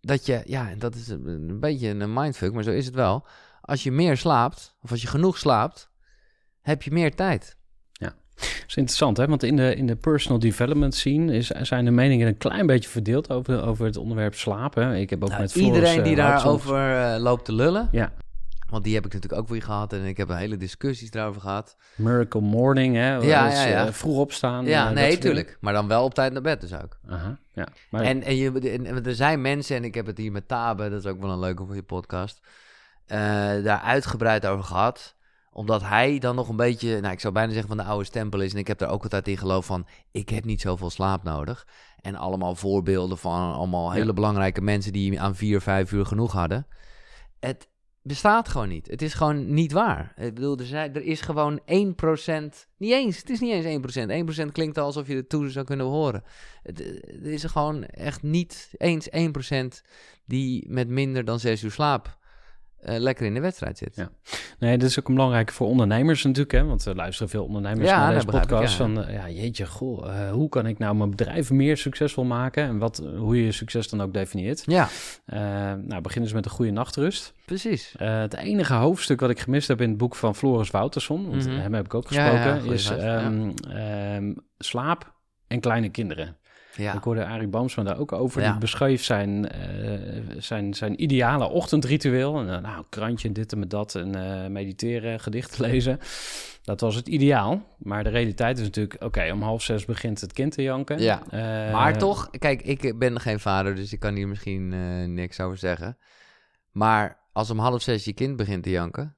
[0.00, 3.26] dat je, ja, en dat is een, beetje een mindfuck, maar zo is het wel.
[3.60, 5.90] Als je meer slaapt, of als je genoeg slaapt,
[6.60, 7.58] heb je meer tijd.
[8.40, 9.26] Dat is interessant, hè?
[9.26, 12.88] Want in de, in de personal development scene is, zijn de meningen een klein beetje
[12.88, 14.94] verdeeld over, over het onderwerp slapen.
[14.94, 17.88] Ik heb ook Nou, met Floris, iedereen die eh, Houtsels- daarover eh, loopt te lullen,
[17.92, 18.12] Ja,
[18.70, 21.40] want die heb ik natuurlijk ook weer gehad en ik heb een hele discussies daarover
[21.40, 21.76] gehad.
[21.96, 23.14] Miracle Morning, hè?
[23.14, 23.86] Ja, Dat is, ja, ja.
[23.86, 24.64] eh, vroeg opstaan.
[24.64, 25.20] ja, eh, nee, dingen.
[25.20, 25.58] tuurlijk.
[25.60, 26.98] Maar dan wel op tijd naar bed dus ook.
[27.08, 27.66] Aha, ja.
[27.90, 30.48] Maar En, en, je, en, en er zijn mensen, en ik heb het hier met
[30.48, 32.40] Tabe, dat is ook wel een leuke voor je podcast,
[33.06, 33.18] eh,
[33.64, 35.14] daar uitgebreid over gehad.
[35.52, 38.40] Omdat hij dan nog een beetje, nou ik zou bijna zeggen van de oude stempel
[38.40, 38.52] is.
[38.52, 41.66] En ik heb daar ook altijd in geloof van, ik heb niet zoveel slaap nodig.
[42.00, 44.12] En allemaal voorbeelden van allemaal hele Ja.
[44.12, 46.66] belangrijke mensen die aan vier, vijf uur genoeg hadden.
[47.40, 47.68] Het
[48.02, 48.86] bestaat gewoon niet.
[48.86, 50.12] Het is gewoon niet waar.
[50.16, 51.64] Ik bedoel, er, zijn, er is gewoon 1%,
[52.76, 53.96] niet eens, het is niet eens
[54.44, 54.46] 1%.
[54.46, 56.22] 1% klinkt alsof je het toe zou kunnen horen.
[56.62, 59.14] Het, er is gewoon echt niet eens 1%
[60.24, 62.18] die met minder dan 6 uur slaap
[62.82, 63.96] eh, lekker in de wedstrijd zit.
[63.96, 64.10] Ja.
[64.58, 66.64] Nee, dat is ook een belangrijke voor ondernemers natuurlijk, hè?
[66.64, 68.78] Want er luisteren veel ondernemers Ja, naar deze begrijp ik, podcast.
[68.78, 68.84] ja.
[68.84, 72.64] Van, eh, ja, jeetje, goh, eh, hoe kan ik nou mijn bedrijf meer succesvol maken?
[72.64, 74.62] En wat, hoe je succes dan ook definieert.
[74.66, 74.88] Ja,
[75.76, 77.32] nou, beginnen ze met een goede nachtrust.
[77.44, 77.94] precies.
[77.98, 81.56] Het enige hoofdstuk wat ik gemist heb in het boek van Floris Wouterson, want Mhm.
[81.58, 85.12] hem heb ik ook ja, gesproken, is ehm, ehm, slaap
[85.46, 86.36] en kleine kinderen.
[86.76, 86.94] Ja.
[86.94, 88.42] Ik hoorde Arie Boomsma daar ook over.
[88.42, 88.50] Ja.
[88.50, 92.38] Die beschreef zijn, eh, zijn, zijn ideale ochtendritueel.
[92.38, 93.94] En, eh, nou, krantje, dit en met dat.
[93.94, 95.98] En eh, mediteren, gedichten lezen.
[96.62, 97.62] Dat was het ideaal.
[97.78, 99.02] Maar de realiteit is natuurlijk...
[99.02, 100.98] Oké, om half zes begint het kind te janken.
[100.98, 101.22] Ja.
[101.72, 104.68] Maar toch, kijk, ik ben geen vader, dus ik kan hier misschien
[105.14, 105.98] niks over zeggen.
[106.70, 109.16] Maar als om half zes je kind begint te janken,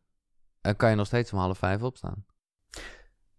[0.61, 2.25] dan kan je nog steeds om half vijf opstaan.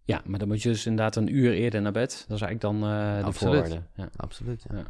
[0.06, 2.26] Ja, maar dan moet je dus inderdaad een uur eerder naar bed.
[2.28, 3.54] Dat is eigenlijk dan eh, de Absoluut.
[3.54, 3.82] voorwaarde.
[3.96, 4.10] Ja.
[4.16, 4.66] Absoluut.
[4.74, 4.84] Ja.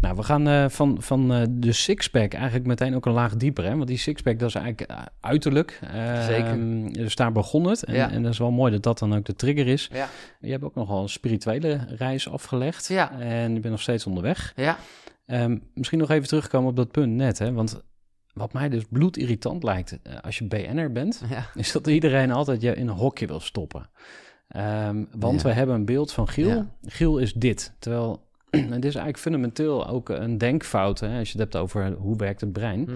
[0.00, 3.64] Nou, we gaan eh, van, van eh, de sixpack eigenlijk meteen ook een laag dieper.
[3.64, 3.76] Hè?
[3.76, 5.78] Want die sixpack, dat is eigenlijk uiterlijk.
[5.92, 6.58] Eh, Zeker.
[6.92, 7.84] Dus daar begon het.
[7.84, 8.10] En, Ja.
[8.10, 9.88] en dat is wel mooi dat dat dan ook de trigger is.
[9.92, 10.08] Ja.
[10.40, 12.88] Je hebt ook nogal een spirituele reis afgelegd.
[12.88, 13.12] Ja.
[13.20, 14.52] En je bent nog steeds onderweg.
[14.56, 14.78] Ja.
[15.26, 17.38] Ehm, misschien nog even terugkomen op dat punt net.
[17.38, 17.52] Hè?
[17.52, 17.82] Want
[18.32, 21.22] wat mij dus bloedirritant lijkt als je BN'er bent...
[21.54, 23.90] is dat iedereen altijd je in een hokje wil stoppen.
[24.50, 25.48] Ehm, want Ja.
[25.48, 26.48] we hebben een beeld van Giel.
[26.48, 26.66] Ja.
[26.86, 27.72] Giel is dit.
[27.78, 31.00] Terwijl, en dit is eigenlijk fundamenteel ook een denkfout...
[31.00, 32.80] Hè, als je het hebt over hoe werkt het brein.
[32.80, 32.94] Mhm.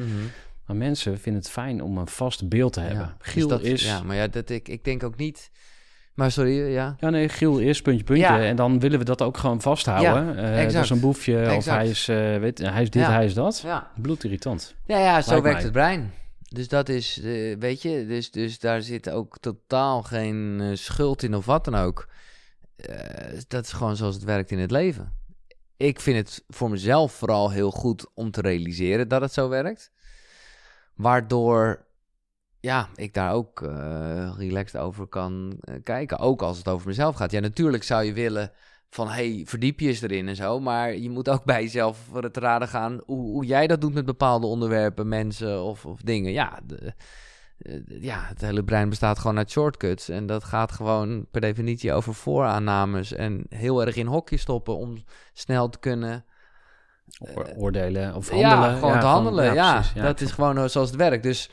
[0.66, 2.98] Maar mensen vinden het fijn om een vast beeld te hebben.
[2.98, 3.14] Ja.
[3.18, 3.84] Dus Giel dat, is...
[3.84, 5.50] Ja, maar ja, dat, ik, ik denk ook niet...
[6.14, 6.96] Maar sorry, ja.
[6.98, 8.24] Ja, nee, Giel is puntje, puntje.
[8.26, 8.40] Ja.
[8.44, 10.26] En dan willen we dat ook gewoon vasthouden.
[10.36, 13.24] Ja, Eh, dat is een boefje of hij is, eh, weet, hij is dit, hij
[13.24, 13.60] is dat.
[13.64, 14.74] Ja, Bloedirritant.
[14.86, 15.62] ja, ja zo Lijkt werkt mij.
[15.64, 16.12] het brein.
[16.54, 21.22] Dus dat is, eh, weet je, dus, dus daar zit ook totaal geen eh, schuld
[21.22, 22.08] in of wat dan ook.
[22.76, 25.12] Eh, dat is gewoon zoals het werkt in het leven.
[25.76, 29.92] Ik vind het voor mezelf vooral heel goed om te realiseren dat het zo werkt.
[30.94, 31.86] Waardoor,
[32.60, 33.60] ja, ik daar ook
[34.38, 36.18] relaxed over kan kijken.
[36.18, 37.30] Ook als het over mezelf gaat.
[37.30, 38.52] Ja, natuurlijk zou je willen
[38.94, 40.61] van, hey, verdiep je eens erin en zo.
[40.61, 43.94] Maar je moet ook bij jezelf voor het raden gaan hoe, hoe jij dat doet
[43.94, 46.33] met bepaalde onderwerpen, mensen of, of dingen.
[46.33, 46.94] Ja, de,
[47.59, 50.09] eh, ja, het hele brein bestaat gewoon uit shortcuts.
[50.09, 53.12] En dat gaat gewoon per definitie over vooraannames.
[53.12, 56.24] En heel erg in hokjes stoppen om snel te kunnen
[57.18, 58.59] Oor- Oordelen of handelen.
[58.59, 59.54] ja, gewoon te handelen.
[59.54, 60.02] Ja, precies.
[60.02, 61.22] dat is gewoon eh, zoals het werkt.
[61.22, 61.50] Dus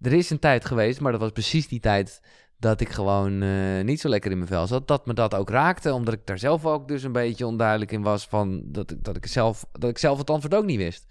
[0.00, 2.20] er is een tijd geweest, maar dat was precies die tijd
[2.60, 4.88] dat ik gewoon eh, niet zo lekker in mijn vel zat.
[4.88, 8.02] Dat me dat ook raakte, omdat ik daar zelf ook dus een beetje onduidelijk in
[8.02, 11.06] was van dat ik, dat ik, zelf, dat ik zelf het antwoord ook niet wist.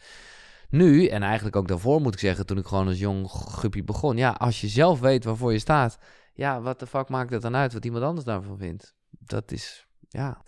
[0.69, 4.17] Nu, en eigenlijk ook daarvoor moet ik zeggen, toen ik gewoon als jong guppie begon.
[4.17, 5.97] Ja, als je zelf weet waarvoor je staat,
[6.33, 8.93] ja, wat de fuck maakt het dan uit wat iemand anders daarvan vindt?
[9.09, 10.41] Dat is, ja.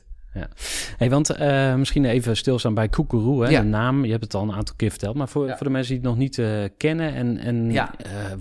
[0.98, 3.62] Hey, want eh, misschien even stilstaan bij Koekeroe, hè, Ja.
[3.62, 4.06] de naam.
[4.06, 5.16] Je hebt het al een aantal keer verteld.
[5.16, 5.58] Maar voor, Ja.
[5.58, 7.92] voor de mensen die het nog niet eh, kennen en, en Ja.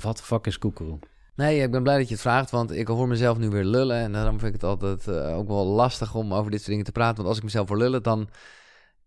[0.00, 0.98] wat de fuck is Koekeroe?
[1.40, 3.96] Nee, ik ben blij dat je het vraagt, want ik hoor mezelf nu weer lullen.
[3.96, 6.84] En daarom vind ik het altijd eh, ook wel lastig om over dit soort dingen
[6.84, 7.16] te praten.
[7.16, 8.28] Want als ik mezelf hoor lullen, dan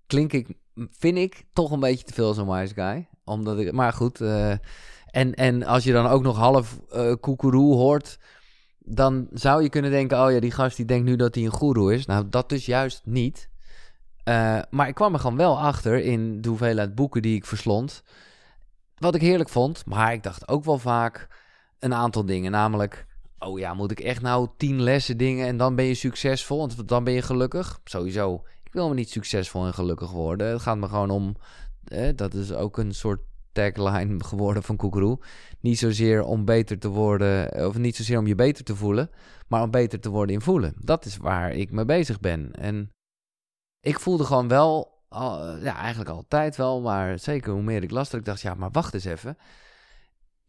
[0.07, 0.53] klink ik,
[0.89, 3.07] vind ik, toch een beetje te veel als een wise guy.
[3.25, 4.21] Omdat ik, maar goed.
[4.21, 4.51] eh,
[5.05, 6.79] en, en als je dan ook nog half
[7.19, 8.19] koekeroe hoort,
[8.79, 11.51] dan zou je kunnen denken: oh ja, die gast die denkt nu dat hij een
[11.51, 12.05] goeroe is.
[12.05, 13.49] Nou, dat dus juist niet.
[14.69, 18.03] Maar ik kwam er gewoon wel achter in de hoeveelheid boeken die ik verslond.
[18.97, 21.27] Wat ik heerlijk vond, maar ik dacht ook wel vaak
[21.83, 22.51] een aantal dingen.
[22.51, 23.05] Namelijk,
[23.39, 26.57] oh ja, moet ik echt nou tien lessen dingen en dan ben je succesvol?
[26.57, 27.79] Want dan ben je gelukkig?
[27.83, 28.43] Sowieso.
[28.63, 30.47] Ik wil me niet succesvol en gelukkig worden.
[30.47, 31.35] Het gaat me gewoon om,
[32.15, 33.19] dat is ook een soort
[33.51, 35.19] tagline geworden van Koekeroe.
[35.59, 39.09] Niet zozeer om beter te worden, of niet zozeer om je beter te voelen,
[39.47, 40.73] maar om beter te worden in voelen.
[40.79, 42.51] Dat is waar ik mee bezig ben.
[42.53, 42.91] En
[43.79, 45.01] ik voelde gewoon wel,
[45.61, 48.93] ja, eigenlijk altijd wel, maar zeker hoe meer ik las, ik dacht, ja, maar wacht
[48.93, 49.37] eens even.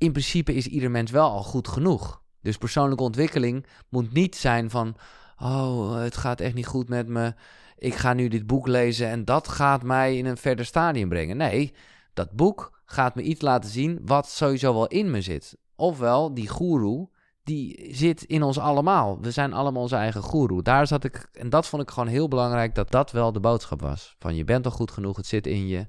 [0.05, 2.23] In principe is ieder mens wel al goed genoeg.
[2.43, 4.97] Dus persoonlijke ontwikkeling moet niet zijn van,
[5.39, 7.35] oh, het gaat echt niet goed met me.
[7.79, 11.37] Ik ga nu dit boek lezen en dat gaat mij in een verder stadium brengen.
[11.37, 11.75] Nee,
[12.15, 15.57] dat boek gaat me iets laten zien wat sowieso wel in me zit.
[15.77, 17.09] Ofwel, die goeroe,
[17.43, 19.21] die zit in ons allemaal.
[19.21, 20.63] We zijn allemaal onze eigen goeroe.
[20.63, 23.81] Daar zat ik, en dat vond ik gewoon heel belangrijk, dat dat wel de boodschap
[23.81, 24.15] was.
[24.19, 25.87] Van je bent al goed genoeg, het zit in je.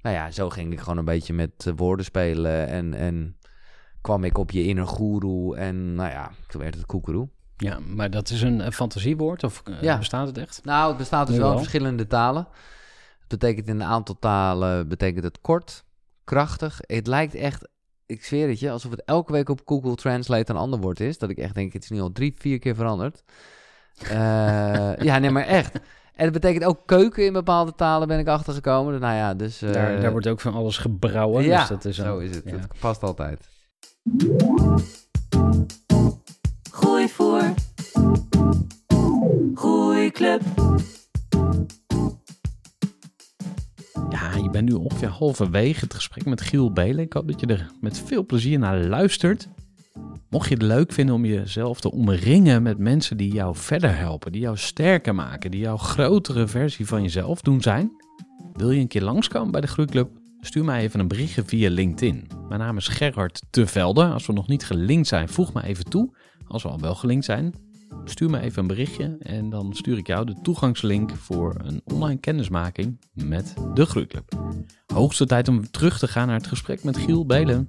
[0.00, 3.36] Nou ja, zo ging ik gewoon een beetje met eh, woorden spelen en, en
[4.06, 7.28] kwam ik op je inner goeroe en nou ja, toen werd het koekeroe.
[7.56, 9.98] Ja, maar dat is een, eh, fantasiewoord of eh, Ja.
[9.98, 10.60] bestaat het echt?
[10.64, 12.48] Nou, het bestaat dus wel in verschillende talen.
[13.18, 15.84] Het betekent in een aantal talen betekent het kort,
[16.24, 16.78] krachtig.
[16.80, 17.68] Het lijkt echt,
[18.06, 21.18] ik zweer het je, alsof het elke week op Google Translate een ander woord is.
[21.18, 23.22] Dat ik echt denk, het is nu al drie, vier keer veranderd.
[23.98, 25.74] Eh, ja, nee, maar echt.
[26.14, 29.00] En het betekent ook keuken in bepaalde talen, ben ik achtergekomen.
[29.00, 29.58] Nou ja, dus...
[29.58, 31.44] daar, daar wordt ook van alles gebrouwen.
[31.44, 32.44] ja, dus dat is zo een- is het.
[32.44, 32.56] ja.
[32.56, 33.48] Het past altijd.
[36.70, 37.54] Gooi voor.
[39.54, 40.42] Groeiclub.
[44.10, 47.04] Ja, je bent nu ongeveer halverwege het gesprek met Giel Belen.
[47.04, 49.48] Ik hoop dat je er met veel plezier naar luistert.
[50.30, 54.32] Mocht je het leuk vinden om jezelf te omringen met mensen die jou verder helpen,
[54.32, 57.90] die jou sterker maken, die jouw grotere versie van jezelf doen zijn,
[58.52, 60.10] wil je een keer langskomen bij de Groeiclub?
[60.40, 62.28] Stuur mij even een berichtje via LinkedIn.
[62.48, 64.04] Mijn naam is Gerhard Tevelde.
[64.04, 66.16] Als we nog niet gelinkt zijn, voeg me even toe.
[66.46, 67.54] Als we al wel gelinkt zijn,
[68.04, 72.20] stuur me even een berichtje en dan stuur ik jou de toegangslink voor een online
[72.20, 74.32] kennismaking met de Groeiclub.
[74.86, 77.66] Hoogste tijd om terug te gaan naar het gesprek met Giel Belen.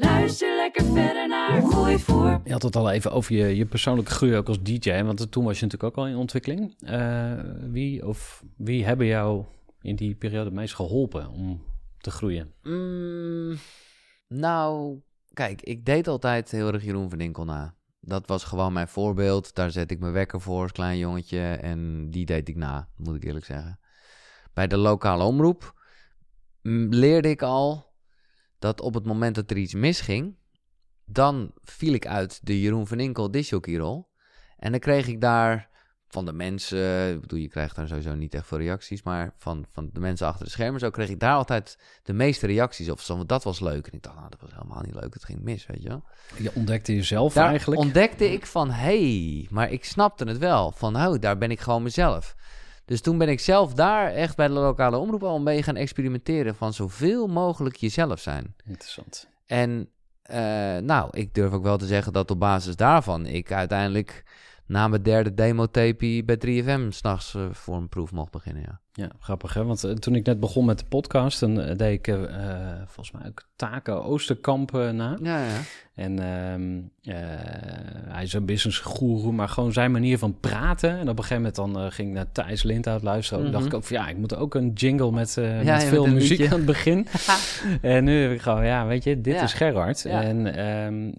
[0.00, 2.40] Luister lekker verder naar Gooi voor.
[2.44, 5.44] Je had het al even over je, je persoonlijke groei ook als DJ, want toen
[5.44, 6.74] was je natuurlijk ook al in ontwikkeling.
[6.80, 9.44] Eh, wie of wie hebben jou
[9.80, 11.62] in die periode het meest geholpen om
[11.98, 12.52] te groeien?
[12.62, 13.56] Mm,
[14.28, 14.98] nou,
[15.32, 17.74] kijk, ik deed altijd heel erg Jeroen van Dinkel na.
[18.00, 19.54] Dat was gewoon mijn voorbeeld.
[19.54, 21.40] Daar zet ik mijn wekker voor als klein jongetje.
[21.40, 23.78] En die deed ik na, moet ik eerlijk zeggen.
[24.54, 25.74] Bij de lokale omroep
[26.62, 27.89] mm, leerde ik al
[28.60, 30.36] dat op het moment dat er iets misging,
[31.04, 34.08] dan viel ik uit de Jeroen van Inkel disjockeyrol.
[34.56, 35.68] En dan kreeg ik daar
[36.08, 39.66] van de mensen, ik bedoel, je krijgt daar sowieso niet echt veel reacties, maar van,
[39.72, 43.00] van de mensen achter de schermen, zo kreeg ik daar altijd de meeste reacties op.
[43.00, 43.86] Zo, want dat was leuk.
[43.86, 46.04] En ik dacht, nou, dat was helemaal niet leuk, het ging mis, weet je wel.
[46.36, 47.80] Je ontdekte jezelf Daar eigenlijk.
[47.80, 50.72] ontdekte ik van, hey, maar ik snapte het wel.
[50.72, 52.36] Van, nou, daar ben ik gewoon mezelf.
[52.90, 56.54] Dus toen ben ik zelf daar echt bij de lokale omroep al mee gaan experimenteren
[56.54, 58.54] van zoveel mogelijk jezelf zijn.
[58.64, 59.28] Interessant.
[59.46, 59.88] En
[60.22, 64.24] eh, nou, ik durf ook wel te zeggen dat op basis daarvan ik uiteindelijk
[64.70, 68.80] na mijn derde demo-tapie bij 3FM s'nachts eh voor een proef mocht beginnen, ja.
[68.92, 69.64] Ja, grappig hè.
[69.64, 72.14] Want eh, toen ik net begon met de podcast, dan eh, deed ik
[72.86, 75.16] volgens mij ook Taken Oosterkamp na.
[75.22, 75.60] Ja, ja.
[75.94, 76.78] En ehm,
[77.16, 77.16] eh,
[78.08, 80.90] hij is een business guru, maar gewoon zijn manier van praten.
[80.90, 83.42] En op een gegeven moment dan ging ik naar Thijs Lindhout luisteren.
[83.42, 83.72] Toen dacht Mhm.
[83.74, 86.14] ik ook van ja, ik moet ook een jingle met, Ja, met ja, veel met
[86.14, 86.52] muziek liedje.
[86.52, 87.06] aan het begin.
[87.82, 90.04] en nu heb ik gewoon, ja, weet je, dit is Gerard.
[90.04, 91.10] En, ehm,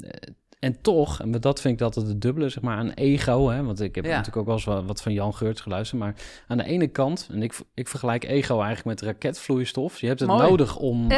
[0.61, 3.49] en toch, en dat vind ik altijd het dubbele, zeg maar, aan ego.
[3.49, 3.63] Hè?
[3.63, 4.09] Want ik heb Ja.
[4.09, 6.01] natuurlijk ook wel eens wat, van Jan Geurts geluisterd.
[6.01, 6.15] Maar
[6.47, 9.99] aan de ene kant, en ik, ik vergelijk ego eigenlijk met raketvloeistof.
[9.99, 10.49] Je hebt het Mooi.
[10.49, 11.11] nodig om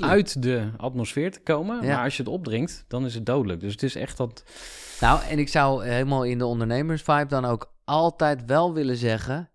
[0.00, 1.82] uit de atmosfeer te komen.
[1.86, 1.94] Ja.
[1.94, 3.60] Maar als je het opdringt, dan is het dodelijk.
[3.60, 4.44] Dus het is echt dat...
[5.00, 9.50] Nou, en ik zou helemaal in de ondernemersvibe dan ook altijd wel willen zeggen...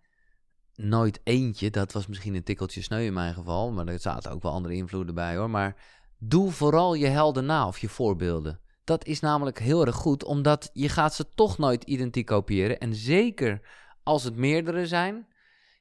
[0.75, 3.71] Nooit eentje, dat was misschien een tikkeltje sneu in mijn geval...
[3.71, 5.49] maar er zaten ook wel andere invloeden bij hoor.
[5.49, 5.75] Maar
[6.17, 8.59] doe vooral je helden na of je voorbeelden.
[8.85, 12.79] Dat is namelijk heel erg goed, omdat je gaat ze toch nooit identiek kopiëren.
[12.79, 13.61] En zeker
[14.03, 15.27] als het meerdere zijn...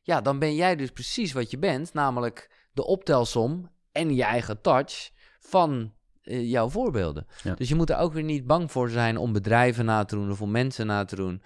[0.03, 1.93] ja, dan ben jij dus precies wat je bent.
[1.95, 7.27] Namelijk de optelsom en je eigen touch van eh, jouw voorbeelden.
[7.43, 7.55] Ja.
[7.55, 10.31] Dus je moet er ook weer niet bang voor zijn om bedrijven na te doen
[10.31, 11.43] of om mensen na te doen.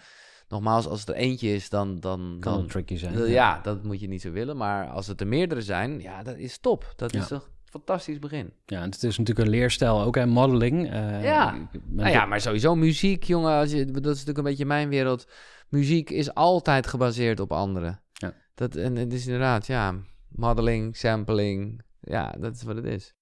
[0.48, 2.00] nogmaals, als het er eentje is, dan...
[2.00, 3.28] dan, Kan dan het tricky zijn.
[3.30, 4.56] ja, dat moet je niet zo willen.
[4.56, 6.92] Maar als het er meerdere zijn, ja, dat is top.
[6.96, 7.20] Dat Ja.
[7.20, 8.52] is toch een fantastisch begin.
[8.66, 10.90] Ja, en het is natuurlijk een leerstijl ook, hè, modeling.
[10.90, 11.68] eh, Ja.
[11.84, 13.52] Nou ja, maar sowieso muziek, jongen.
[13.52, 15.26] Als je, dat is natuurlijk een beetje mijn wereld.
[15.68, 18.00] Muziek is altijd gebaseerd op anderen.
[18.12, 18.32] Ja.
[18.54, 19.94] Dat, en het is inderdaad, ja,
[20.28, 21.82] modeling, sampling.
[22.00, 23.14] Ja, dat is wat het is.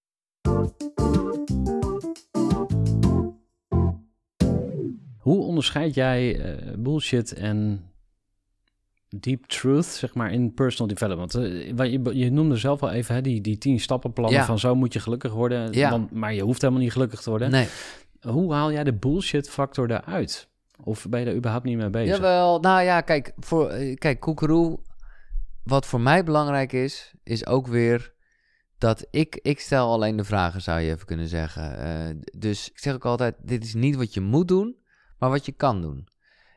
[5.19, 7.91] Hoe onderscheid jij eh, bullshit en
[9.21, 11.35] deep truth, zeg maar, in personal development?
[11.35, 14.45] Eh, je, je noemde zelf al even hè, die, die tien stappenplannen Ja.
[14.47, 15.73] van zo moet je gelukkig worden.
[15.73, 16.07] Ja.
[16.13, 17.51] Maar je hoeft helemaal niet gelukkig te worden.
[17.51, 17.69] Nee.
[18.21, 20.49] Hoe haal jij de bullshit factor daaruit?
[20.85, 22.15] Of ben je daar überhaupt niet mee bezig?
[22.17, 24.79] Jawel, nou ja, kijk, voor, eh, kijk, koekeroe.
[25.65, 28.13] Wat voor mij belangrijk is, is ook weer
[28.79, 31.79] dat ik, ik stel alleen de vragen, zou je even kunnen zeggen.
[31.79, 34.77] Eh, dus ik zeg ook altijd, dit is niet wat je moet doen,
[35.19, 36.09] maar wat je kan doen.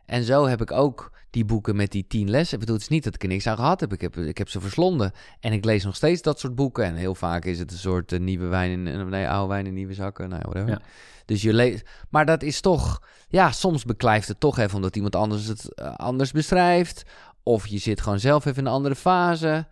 [0.09, 2.53] En zo heb ik ook die boeken met die tien lessen.
[2.53, 3.93] Ik bedoel, het is niet dat ik er niks aan gehad heb.
[3.93, 5.11] Ik heb, ik heb ze verslonden.
[5.39, 6.83] En ik lees nog steeds dat soort boeken.
[6.85, 8.87] En heel vaak is het een soort eh, nieuwe wijn in...
[8.99, 10.29] eh, Nee, oude wijn in nieuwe zakken.
[10.29, 10.79] Nou, ja, whatever.
[10.79, 10.85] Ja.
[11.25, 11.83] Dus je leest...
[12.09, 13.01] Maar dat is toch...
[13.27, 17.03] Ja, soms beklijft het toch even omdat iemand anders het eh, anders beschrijft.
[17.43, 19.67] Of je zit gewoon zelf even in een andere fase.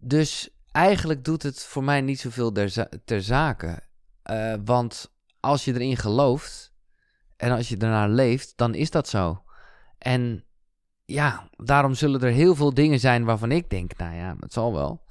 [0.00, 3.78] Dus eigenlijk doet het voor mij niet zoveel za- ter zake.
[4.22, 5.10] Eh, want
[5.40, 6.72] als je erin gelooft
[7.36, 9.42] en als je ernaar leeft, dan is dat zo.
[9.98, 10.44] En
[11.04, 14.72] ja, daarom zullen er heel veel dingen zijn waarvan ik denk, nou ja, het zal
[14.72, 15.04] wel.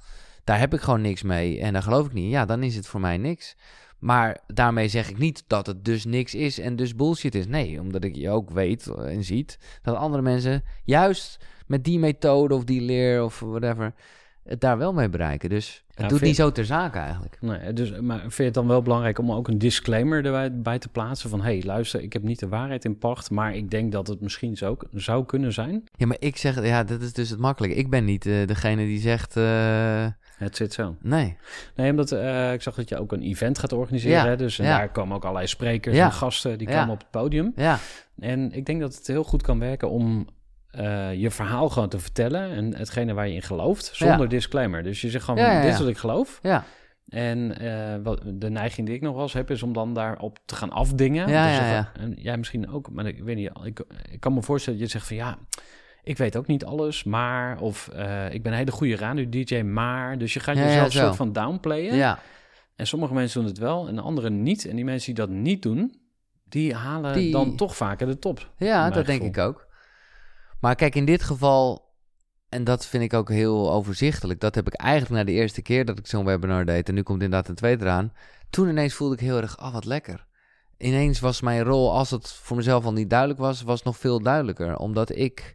[0.44, 2.30] Daar heb ik gewoon niks mee en daar geloof ik niet.
[2.30, 3.56] Ja, dan is het voor mij niks.
[3.98, 7.46] Maar daarmee zeg ik niet dat het dus niks is en dus bullshit is.
[7.46, 12.54] Nee, omdat ik je ook weet en ziet dat andere mensen juist met die methode
[12.54, 13.94] of die leer of whatever
[14.46, 15.48] het daar wel mee bereiken.
[15.48, 17.36] Dus het Ja, doet niet zo ter zake eigenlijk.
[17.40, 20.78] Nee, dus, maar vind je het dan wel belangrijk om ook een disclaimer erbij bij
[20.78, 21.30] te plaatsen?
[21.30, 24.06] Van, hé, hey, luister, ik heb niet de waarheid in pacht, maar ik denk dat
[24.06, 25.84] het misschien zo zou kunnen zijn.
[25.96, 27.76] Ja, maar ik zeg, ja, dat is dus het makkelijke.
[27.76, 30.06] Ik ben niet eh, degene die zegt, eh,
[30.36, 30.96] Het zit zo.
[31.02, 31.36] nee.
[31.74, 34.16] Nee, omdat eh, ik zag dat je ook een event gaat organiseren.
[34.16, 34.76] Ja, hè, dus en ja.
[34.78, 37.52] daar komen ook allerlei sprekers en gasten die komen op het podium.
[37.56, 37.78] Ja,
[38.18, 40.26] En ik denk dat het heel goed kan werken om
[40.70, 42.50] eh, je verhaal gewoon te vertellen.
[42.50, 44.26] En hetgene waar je in gelooft, zonder Ja.
[44.26, 44.82] disclaimer.
[44.82, 46.38] Dus je zegt gewoon, Ja, ja, dit is wat ik geloof.
[46.42, 46.64] ja,
[47.08, 50.38] En eh, wat, de neiging die ik nog wel eens heb, is om dan daarop
[50.44, 51.28] te gaan afdingen.
[51.28, 52.00] Ja, Dus ja, dat- ja.
[52.02, 53.50] En jij misschien ook, maar ik weet niet.
[53.64, 55.38] Ik, ik kan me voorstellen dat je zegt van ja,
[56.02, 57.60] ik weet ook niet alles, maar...
[57.60, 60.18] Of eh, ik ben een hele goede radio-dj, maar...
[60.18, 60.98] Dus je gaat jezelf zo.
[60.98, 61.94] een soort van downplayen.
[61.96, 62.18] ja.
[62.76, 64.64] En sommige mensen doen het wel en anderen niet.
[64.66, 66.00] En die mensen die dat niet doen,
[66.48, 68.50] die halen Die- dan toch vaker de top.
[68.56, 69.65] Ja, dat denk ik ook.
[70.60, 71.92] Maar kijk, in dit geval,
[72.48, 75.84] en dat vind ik ook heel overzichtelijk, dat heb ik eigenlijk na de eerste keer
[75.84, 78.12] dat ik zo'n webinar deed, en nu komt inderdaad een tweede eraan,
[78.50, 80.26] toen ineens voelde ik heel erg, oh wat lekker.
[80.78, 84.20] Ineens was mijn rol, als het voor mezelf al niet duidelijk was, was nog veel
[84.20, 84.76] duidelijker.
[84.76, 85.54] Omdat ik,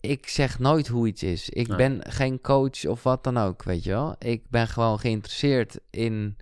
[0.00, 1.48] ik zeg nooit hoe iets is.
[1.48, 1.76] Ik Nee.
[1.76, 4.14] ben geen coach of wat dan ook, weet je wel.
[4.18, 6.36] Ik ben gewoon geïnteresseerd in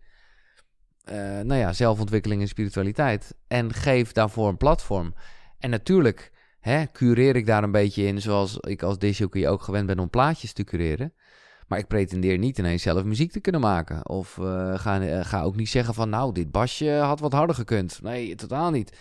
[1.04, 3.34] eh, nou ja, zelfontwikkeling en spiritualiteit.
[3.48, 5.14] En geef daarvoor een platform.
[5.58, 9.86] En natuurlijk hè, cureer ik daar een beetje in, zoals ik als disjockey ook gewend
[9.86, 11.12] ben om plaatjes te cureren.
[11.68, 14.08] Maar ik pretendeer niet ineens zelf muziek te kunnen maken.
[14.08, 17.54] Of eh, ga, eh, ga ook niet zeggen van, nou, dit basje had wat harder
[17.54, 18.02] gekund.
[18.02, 18.98] Nee, totaal niet.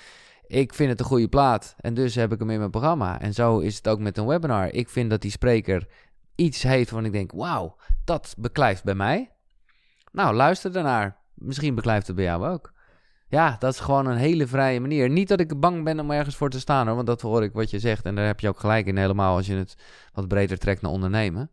[0.47, 3.21] Ik vind het een goede plaat en dus heb ik hem in mijn programma.
[3.21, 4.74] En zo is het ook met een webinar.
[4.74, 5.88] Ik vind dat die spreker
[6.36, 9.32] iets heeft waarvan ik denk, wauw, dat beklijft bij mij.
[10.12, 11.17] Nou, luister daarnaar.
[11.34, 12.74] Misschien beklijft het bij jou ook.
[13.32, 15.10] Ja, dat is gewoon een hele vrije manier.
[15.10, 17.54] Niet dat ik bang ben om ergens voor te staan, hoor, want dat hoor ik
[17.54, 18.06] wat je zegt.
[18.06, 19.76] En daar heb je ook gelijk in, helemaal als je het
[20.13, 21.52] wat breder trekt naar ondernemen.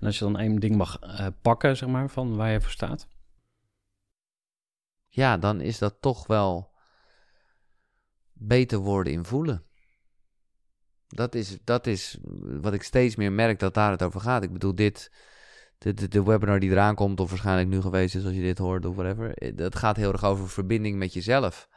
[0.00, 2.70] En als je dan één ding mag eh, pakken, zeg maar, van waar je voor
[2.70, 3.06] staat.
[5.08, 6.70] Ja, dan is dat toch wel
[8.32, 9.64] beter worden in voelen.
[11.08, 12.18] Dat is, dat is
[12.60, 14.42] wat ik steeds meer merk dat daar het over gaat.
[14.42, 15.12] Ik bedoel, dit,
[15.82, 18.58] de, de, de webinar die eraan komt, of waarschijnlijk nu geweest is als je dit
[18.58, 19.34] hoort of whatever.
[19.34, 21.68] eh, Dat gaat heel erg over verbinding met jezelf.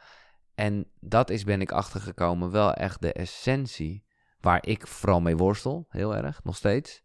[0.54, 4.04] En dat is, ben ik achtergekomen, wel echt de essentie
[4.40, 7.04] waar ik vooral mee worstel, heel erg, nog steeds.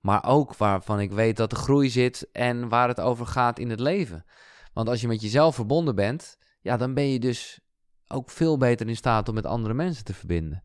[0.00, 3.70] Maar ook waarvan ik weet dat de groei zit en waar het over gaat in
[3.70, 4.24] het leven.
[4.72, 7.60] Want als je met jezelf verbonden bent, ja, dan ben je dus
[8.06, 10.64] ook veel beter in staat om met andere mensen te verbinden.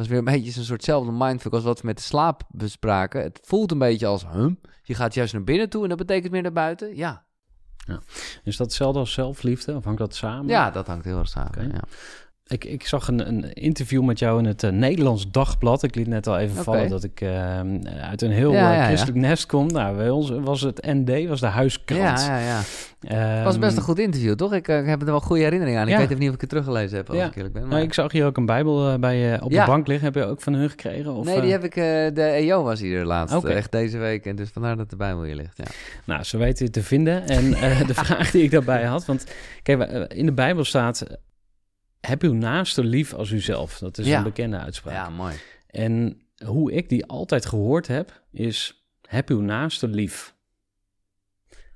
[0.00, 3.22] Dat is weer een beetje zo'n soortzelfde mindfuck als wat we met de slaap bespraken.
[3.22, 4.46] Het voelt een beetje als, huh?
[4.82, 6.96] Je gaat juist naar binnen toe en dat betekent meer naar buiten?
[6.96, 7.24] Ja.
[8.44, 9.74] Is dat hetzelfde als zelfliefde?
[9.74, 10.46] Of hangt dat samen?
[10.46, 11.72] Ja, dat hangt heel erg samen.
[11.72, 11.82] Ja.
[12.50, 15.82] Ik, ik zag een, een interview met jou in het eh, Nederlands Dagblad.
[15.82, 17.58] Ik liet net al even vallen dat ik eh,
[18.10, 18.84] uit een heel Ja, eh, ja.
[18.86, 19.66] christelijk nest kom.
[19.66, 22.20] Nou, bij ons was het ND, was de huiskrant.
[22.20, 22.60] Ja, ja, ja.
[23.34, 24.52] Ehm, was best een goed interview, toch?
[24.54, 25.86] Ik eh, heb er wel goede herinneringen aan.
[25.86, 25.98] Ik Ja.
[25.98, 27.26] weet even niet of ik het teruggelezen heb, als Ja.
[27.26, 27.62] ik eerlijk ben.
[27.62, 27.82] Nou, Maar...
[27.82, 30.04] ik zag hier ook een Bijbel bij je op de bank liggen.
[30.06, 31.12] Heb je ook van hun gekregen?
[31.14, 31.74] Of, nee, die heb ik...
[32.14, 33.44] de EO was hier laatst.
[33.44, 34.26] Eh, Echt deze week.
[34.26, 35.64] En dus vandaar dat de Bijbel hier ligt, ja.
[36.04, 37.28] Nou, ze weten het te vinden.
[37.28, 37.50] En
[37.86, 39.26] de vraag die ik daarbij had, want
[39.62, 41.04] kijk, in de Bijbel staat:
[42.00, 43.78] heb uw naaste lief als uzelf.
[43.78, 44.18] Dat is Ja.
[44.18, 44.94] een bekende uitspraak.
[44.94, 45.34] Ja, mooi.
[45.66, 50.34] En hoe ik die altijd gehoord heb, is: heb uw naaste lief.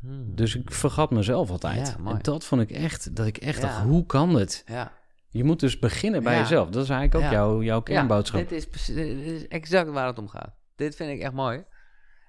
[0.01, 0.35] Hmm.
[0.35, 1.97] Dus ik vergat mezelf altijd.
[2.05, 4.63] Ja, en dat vond ik echt, dat ik echt dacht, hoe kan het?
[4.67, 4.93] Ja.
[5.29, 6.69] Je moet dus beginnen bij jezelf.
[6.69, 8.41] Dat is eigenlijk ook jouw, jouw kernboodschap.
[8.41, 10.55] Ja, dit is, precies- dit is exact waar het om gaat.
[10.77, 11.65] Dit vind ik echt mooi.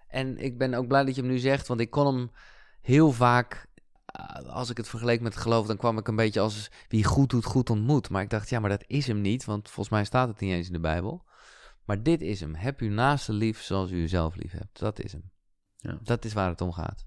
[0.07, 2.31] En ik ben ook blij dat je hem nu zegt, want ik kon hem
[2.81, 3.65] heel vaak,
[4.47, 7.29] als ik het vergeleek met het geloof, dan kwam ik een beetje als wie goed
[7.29, 8.09] doet, goed ontmoet.
[8.09, 10.51] Maar ik dacht, ja, maar dat is hem niet, want volgens mij staat het niet
[10.53, 11.23] eens in de Bijbel.
[11.85, 12.55] Maar dit is hem.
[12.55, 14.79] Heb uw naaste lief zoals u uzelf lief hebt.
[14.79, 15.31] Dat is hem.
[15.77, 15.97] Ja.
[16.03, 17.05] Dat is waar het om gaat.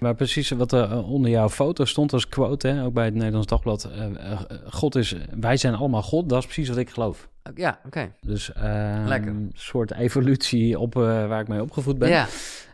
[0.00, 3.14] Maar precies wat er eh, onder jouw foto stond als quote, hè, ook bij het
[3.14, 3.84] Nederlands Dagblad.
[3.84, 6.28] eh, eh, God is, wij zijn allemaal God.
[6.28, 7.28] Dat is precies wat ik geloof.
[7.54, 8.12] Ja, oké.
[8.20, 12.08] Dus ehm, een soort evolutie op eh, waar ik mee opgevoed ben.
[12.08, 12.26] Ja,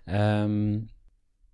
[0.04, 0.78] Ehm,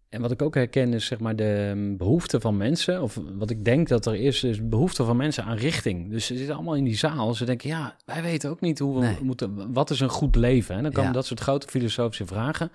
[0.08, 3.50] en wat ik ook herken is zeg maar de mm, behoefte van mensen, of wat
[3.50, 6.10] ik denk dat er is, is de behoefte van mensen aan richting.
[6.10, 7.34] Dus ze zitten allemaal in die zaal.
[7.34, 9.16] Ze denken, ja, wij weten ook niet hoe we Nee.
[9.22, 9.72] moeten.
[9.72, 10.76] Wat is een goed leven?
[10.76, 11.16] En dan komen Ja.
[11.16, 12.70] dat soort grote filosofische vragen.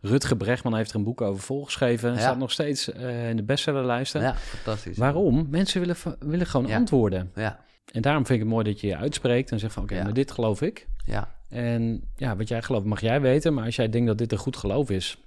[0.00, 2.12] Rutger Bregman heeft er een boek over volgeschreven.
[2.12, 2.18] Ja.
[2.18, 4.20] Staat nog steeds eh, in de bestsellerlijsten.
[4.20, 4.96] ja fantastisch.
[4.98, 5.46] Waarom?
[5.50, 6.76] Mensen willen, willen gewoon Ja.
[6.76, 7.30] antwoorden.
[7.34, 7.60] Ja,
[7.92, 10.12] En daarom vind ik het mooi dat je je uitspreekt en zegt van oké, maar
[10.12, 10.86] dit geloof ik.
[11.04, 13.54] ja, En ja, wat jij gelooft mag jij weten.
[13.54, 15.18] Maar als jij denkt dat dit een goed geloof is,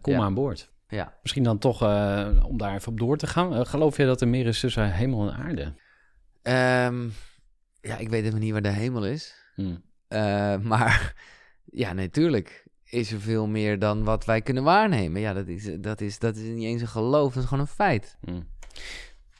[0.00, 0.18] kom Ja.
[0.18, 0.70] maar aan boord.
[0.88, 1.18] ja.
[1.22, 3.54] Misschien dan toch, eh, om daar even op door te gaan.
[3.54, 5.74] eh, geloof je dat er meer is tussen hemel en aarde?
[6.42, 7.08] Ehm,
[7.80, 9.34] ja, ik weet even niet waar de hemel is.
[9.54, 9.74] Hm.
[10.08, 11.14] Eh, maar
[11.64, 15.20] ja, natuurlijk is er veel meer dan wat wij kunnen waarnemen.
[15.20, 17.70] Ja, dat is, dat is, dat is niet eens een geloof, dat is gewoon een
[17.74, 18.16] feit.
[18.20, 18.40] Hm.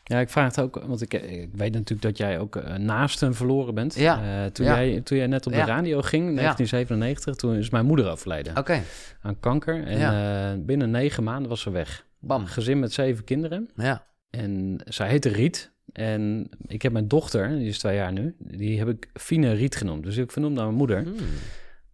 [0.04, 3.34] Ja, ik vraag het ook, want ik, ik weet natuurlijk dat jij ook eh, naasten
[3.34, 3.94] verloren bent.
[3.94, 4.44] Ja.
[4.44, 4.84] Eh, toen, Ja.
[4.84, 5.64] Jij, toen jij net op de Ja.
[5.64, 8.82] radio ging, in 1997, toen is mijn moeder overleden Oké,
[9.22, 9.84] aan kanker.
[9.86, 12.06] En eh, binnen negen maanden was ze weg.
[12.18, 12.46] bam.
[12.46, 13.68] Gezin met zeven kinderen.
[13.76, 15.70] Ja, En zij heette Riet.
[15.92, 19.76] En ik heb mijn dochter, die is twee jaar nu, die heb ik Fine Riet
[19.76, 20.04] genoemd.
[20.04, 21.02] Dus ik vernoemde naar mijn moeder.
[21.02, 21.14] Hmm.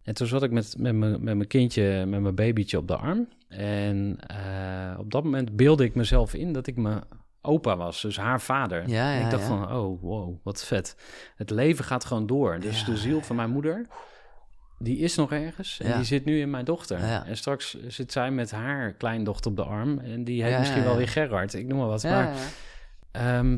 [0.03, 2.95] En toen zat ik met, met, mijn, met mijn kindje, met mijn babytje op de
[2.95, 3.27] arm.
[3.47, 7.01] En eh, op dat moment beelde ik mezelf in dat ik mijn
[7.41, 8.87] opa was, dus haar vader.
[8.89, 9.47] Ja, En ik dacht ja.
[9.47, 10.95] van, oh, wow, wat vet.
[11.35, 12.59] Het leven gaat gewoon door.
[12.59, 13.87] Dus de ziel van mijn moeder,
[14.79, 15.79] die is nog ergens.
[15.79, 16.97] En die zit nu in mijn dochter.
[17.25, 19.99] En straks zit zij met haar kleindochter op de arm.
[19.99, 21.53] En die heet misschien wel weer Gerard.
[21.53, 22.03] Ik noem maar wat.
[22.03, 22.33] Maar.
[23.11, 23.57] Ehm,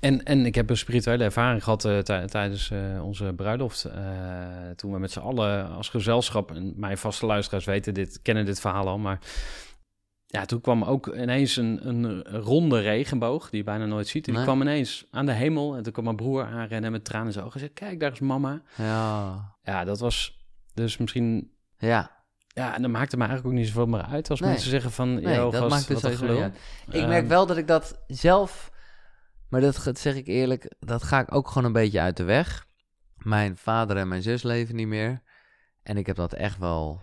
[0.00, 3.84] en, en ik heb een spirituele ervaring gehad eh, tij- tijdens eh, onze bruiloft.
[3.84, 3.92] eh,
[4.76, 8.60] toen we met z'n allen als gezelschap, en mijn vaste luisteraars weten dit, kennen dit
[8.60, 9.18] verhaal al, maar
[10.32, 14.26] ja, toen kwam ook ineens een, een ronde regenboog, die je bijna nooit ziet.
[14.26, 14.52] En die Nee.
[14.52, 17.44] kwam ineens aan de hemel en toen kwam mijn broer aanrennen met tranen in zijn
[17.44, 18.62] ogen en zei, kijk, daar is mama.
[18.76, 19.54] ja.
[19.62, 21.52] Ja, dat was dus misschien...
[21.78, 22.18] ja.
[22.54, 24.50] Ja, en dan maakt het me eigenlijk ook niet zoveel meer uit als Nee.
[24.50, 25.14] mensen zeggen van...
[25.14, 26.94] Nee, "Yo, dat gast, maakt dus wat een sowieso gelul." niet uit.
[26.94, 28.70] Ik Ehm, merk wel dat ik dat zelf,
[29.48, 32.24] maar dat dat zeg ik eerlijk, dat ga ik ook gewoon een beetje uit de
[32.24, 32.66] weg.
[33.16, 35.22] Mijn vader en mijn zus leven niet meer.
[35.82, 37.00] En ik heb dat echt wel,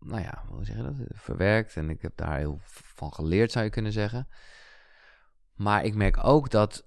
[0.00, 1.76] nou ja, hoe zeg je dat, verwerkt.
[1.76, 4.28] En ik heb daar heel van geleerd, zou je kunnen zeggen.
[5.54, 6.86] Maar ik merk ook dat,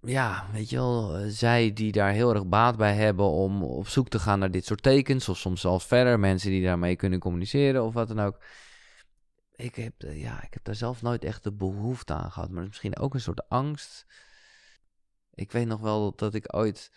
[0.00, 4.08] ja, weet je wel, zij die daar heel erg baat bij hebben om op zoek
[4.08, 7.84] te gaan naar dit soort tekens, of soms zelfs verder, mensen die daarmee kunnen communiceren
[7.84, 8.40] of wat dan ook.
[9.54, 12.64] Ik heb, eh, ja, ik heb daar zelf nooit echt de behoefte aan gehad, maar
[12.64, 14.06] misschien ook een soort angst.
[15.34, 16.90] Ik weet nog wel dat ik ooit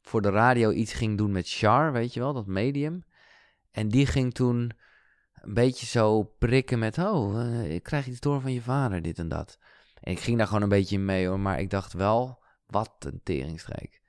[0.00, 3.04] voor de radio iets ging doen met Char, weet je wel, dat medium.
[3.74, 4.72] En die ging toen
[5.34, 9.18] een beetje zo prikken met, oh, eh, ik krijg iets door van je vader, dit
[9.18, 9.58] en dat.
[10.00, 13.20] En ik ging daar gewoon een beetje mee hoor, maar ik dacht wel, wat een
[13.22, 14.02] teringstreek.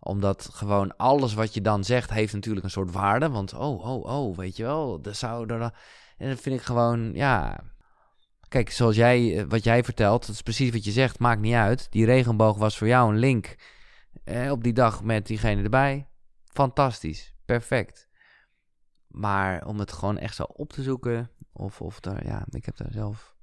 [0.00, 3.28] Omdat gewoon alles wat je dan zegt heeft natuurlijk een soort waarde.
[3.28, 5.60] Want oh, oh, oh, weet je wel, dat zou er...
[6.16, 7.60] En dat vind ik gewoon, ja...
[8.48, 11.54] Kijk, zoals jij, eh, wat jij vertelt, dat is precies wat je zegt, maakt niet
[11.54, 11.86] uit.
[11.90, 13.56] Die regenboog was voor jou een link
[14.24, 16.06] eh, op die dag met diegene erbij.
[16.44, 18.10] Fantastisch, perfect.
[19.12, 22.76] Maar om het gewoon echt zo op te zoeken, of, of daar, ja, ik heb
[22.76, 23.34] daar zelf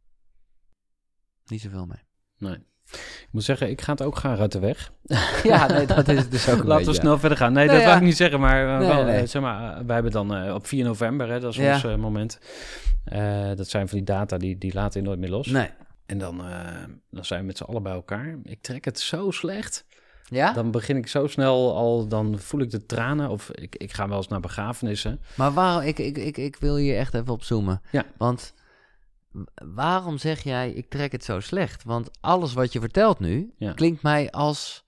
[1.45, 2.03] niet zoveel mee.
[2.37, 2.67] Nee.
[2.91, 4.91] Ik moet zeggen, ik ga het ook graag uit de weg.
[5.43, 7.53] Ja, nee, dat is dus ook Laten we snel verder gaan.
[7.53, 7.95] Nee, Nee, dat ja.
[7.95, 9.17] ik niet zeggen, maar, eh, Nee, wel, nee.
[9.21, 11.73] eh, zeg maar eh, wij hebben dan op 4 november, hè, dat is Ja.
[11.73, 12.39] ons moment.
[13.55, 15.47] Dat zijn van die data, die, die laten je nooit meer los.
[15.47, 15.69] Nee,
[16.05, 16.37] En dan,
[17.09, 18.37] dan zijn we met z'n allen bij elkaar.
[18.43, 19.85] Ik trek het zo slecht.
[20.29, 20.53] Ja?
[20.53, 23.29] Dan begin ik zo snel al, dan voel ik de tranen.
[23.29, 25.21] Of ik, ik ga wel eens naar begrafenissen.
[25.35, 27.81] Maar waarom, ik, ik, ik, ik wil hier echt even op zoomen.
[27.91, 28.05] Ja.
[28.17, 28.53] Want
[29.73, 31.83] waarom zeg jij, ik trek het zo slecht?
[31.83, 33.73] Want alles wat je vertelt nu, Ja.
[33.73, 34.85] klinkt mij als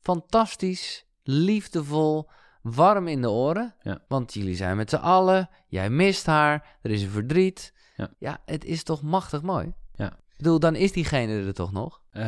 [0.00, 2.28] fantastisch, liefdevol,
[2.62, 3.74] warm in de oren.
[3.82, 3.98] Ja.
[4.08, 7.72] Want jullie zijn met z'n allen, jij mist haar, er is een verdriet.
[8.18, 8.40] Ja.
[8.44, 9.72] het is toch machtig mooi?
[9.94, 10.06] Ja.
[10.06, 12.00] Ik bedoel, dan is diegene er toch nog?
[12.10, 12.22] Eh,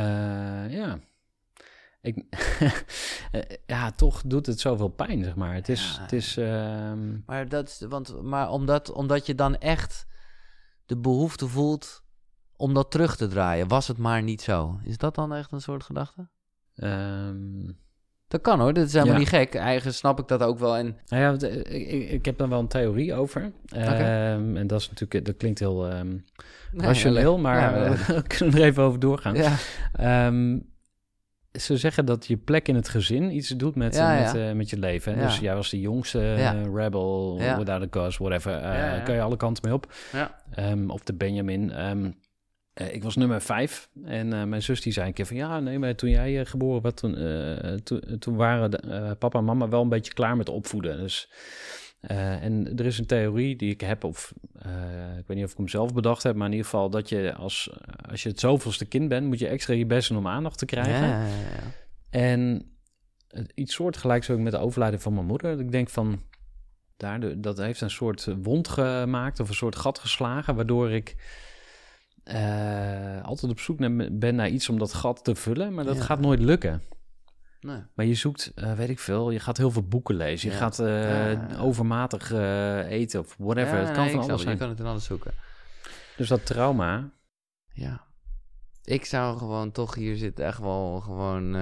[0.73, 0.99] ja.
[2.05, 2.25] Ik,
[3.31, 5.55] eh, ja, toch doet het zoveel pijn, zeg maar.
[5.55, 6.03] Het is, Ja.
[6.03, 10.07] het is ehm, Maar, dat, is- want, maar omdat, omdat je dan echt
[10.87, 12.03] de behoefte voelt
[12.57, 13.69] om dat terug te draaien.
[13.69, 14.79] Was het maar niet zo.
[14.85, 16.29] Is dat dan echt een soort gedachte?
[16.75, 17.73] ehm,
[18.29, 19.19] Dat kan hoor, dat is helemaal Ja.
[19.21, 19.55] niet gek.
[19.55, 20.77] Eigen snap ik dat ook wel.
[20.77, 23.53] En Nou ja, eh, ik, ik, heb daar wel een theorie over.
[23.69, 25.89] Ehm, En dat is natuurlijk, dat klinkt heel
[26.73, 29.35] rationeel, maar Ja, eh, we kunnen er even over doorgaan.
[29.35, 29.57] ja,
[31.61, 34.49] ze zeggen dat je plek in het gezin iets doet met, Ja, met, ja.
[34.49, 35.13] eh, met je leven.
[35.15, 35.21] hè.
[35.21, 35.27] Ja.
[35.27, 38.53] Dus jij was de jongste eh, rebel, without a cause, whatever.
[38.53, 38.99] Ja.
[38.99, 39.93] Kan je alle kanten mee op.
[40.13, 40.41] ja.
[40.55, 41.73] Ehm, of de Benjamin.
[41.73, 42.11] Ehm,
[42.75, 45.37] eh, ik was nummer vijf en mijn zus die zei een keer van...
[45.37, 49.45] ja, nee, maar toen jij geboren werd, toen, eh, toen, toen waren de, papa en
[49.45, 50.97] mama wel een beetje klaar met opvoeden.
[50.99, 51.31] Dus,
[52.07, 55.51] eh, en er is een theorie die ik heb, of eh, ik weet niet of
[55.51, 56.35] ik hem zelf bedacht heb...
[56.37, 57.77] maar in ieder geval dat je als,
[58.11, 59.27] als je het zoveelste kind bent...
[59.27, 61.09] moet je extra je best doen om aandacht te krijgen.
[61.09, 61.71] Ja, ja, ja.
[62.11, 62.69] En
[63.55, 65.51] iets soortgelijks ook met de overlijden van mijn moeder.
[65.51, 66.23] Dat ik denk van,
[66.97, 71.17] daar, de- dat heeft een soort wond gemaakt of een soort gat geslagen, waardoor ik
[72.25, 73.79] eh, altijd op zoek
[74.13, 76.83] ben naar iets om dat gat te vullen, maar dat gaat nooit lukken.
[77.65, 77.83] Nee.
[77.95, 80.61] Maar je zoekt, eh, weet ik veel, je gaat heel veel boeken lezen, je Ja.
[80.61, 83.79] gaat eh, overmatig eh, eten of whatever.
[83.79, 84.53] Ja, het kan nee, van alles zijn.
[84.53, 85.33] Je kan het in alles zoeken.
[86.17, 87.11] Dus dat trauma,
[87.73, 88.03] Ja.
[88.85, 91.53] Ik zou gewoon toch hier zitten echt wel gewoon...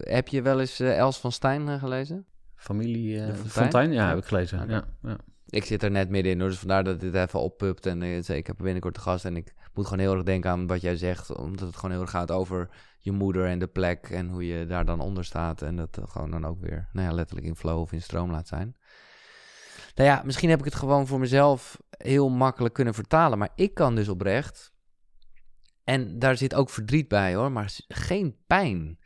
[0.00, 2.24] heb je wel eens Els van Stijn gelezen?
[2.56, 3.48] familie, De Fontein?
[3.50, 4.68] Fontein, ja, heb ik gelezen.
[4.68, 5.16] Ja, ja.
[5.50, 7.86] Ik zit er net middenin hoor, dus vandaar dat dit even oppupt.
[7.86, 10.66] En eh, ik heb binnenkort de gast en ik moet gewoon heel erg denken aan
[10.66, 11.36] wat jij zegt.
[11.36, 14.66] Omdat het gewoon heel erg gaat over je moeder en de plek en hoe je
[14.66, 15.62] daar dan onder staat.
[15.62, 18.30] En dat eh, gewoon dan ook weer, nou ja, letterlijk in flow of in stroom
[18.30, 18.76] laat zijn.
[19.94, 23.38] Nou ja, misschien heb ik het gewoon voor mezelf heel makkelijk kunnen vertalen.
[23.38, 24.72] Maar ik kan dus oprecht,
[25.84, 28.98] en daar zit ook verdriet bij hoor, maar geen pijn.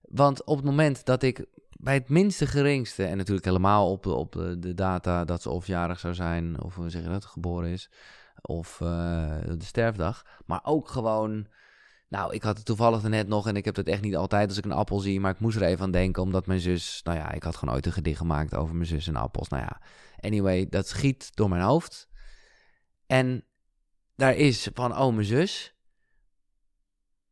[0.00, 1.46] Want op het moment dat ik
[1.82, 5.66] bij het minste geringste, en natuurlijk helemaal op, op de, de data dat ze of
[5.66, 7.90] jarig zou zijn, of hoe zeg je dat, geboren is,
[8.40, 11.46] of eh, de sterfdag, maar ook gewoon,
[12.08, 14.58] nou, ik had het toevallig net nog, en ik heb het echt niet altijd als
[14.58, 17.18] ik een appel zie, maar ik moest er even aan denken, omdat mijn zus, nou
[17.18, 19.80] ja, ik had gewoon ooit een gedicht gemaakt over mijn zus en appels, nou ja,
[20.20, 22.08] anyway, dat schiet door mijn hoofd.
[23.06, 23.44] En
[24.16, 25.74] daar is van, oh, mijn zus.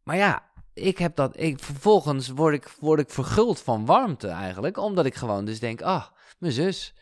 [0.03, 0.48] Maar ja,
[0.79, 1.41] ik heb dat.
[1.41, 4.77] Ik, vervolgens word ik, word ik verguld van warmte eigenlijk.
[4.77, 6.05] Omdat ik gewoon dus denk: ah,
[6.39, 6.95] mijn zus.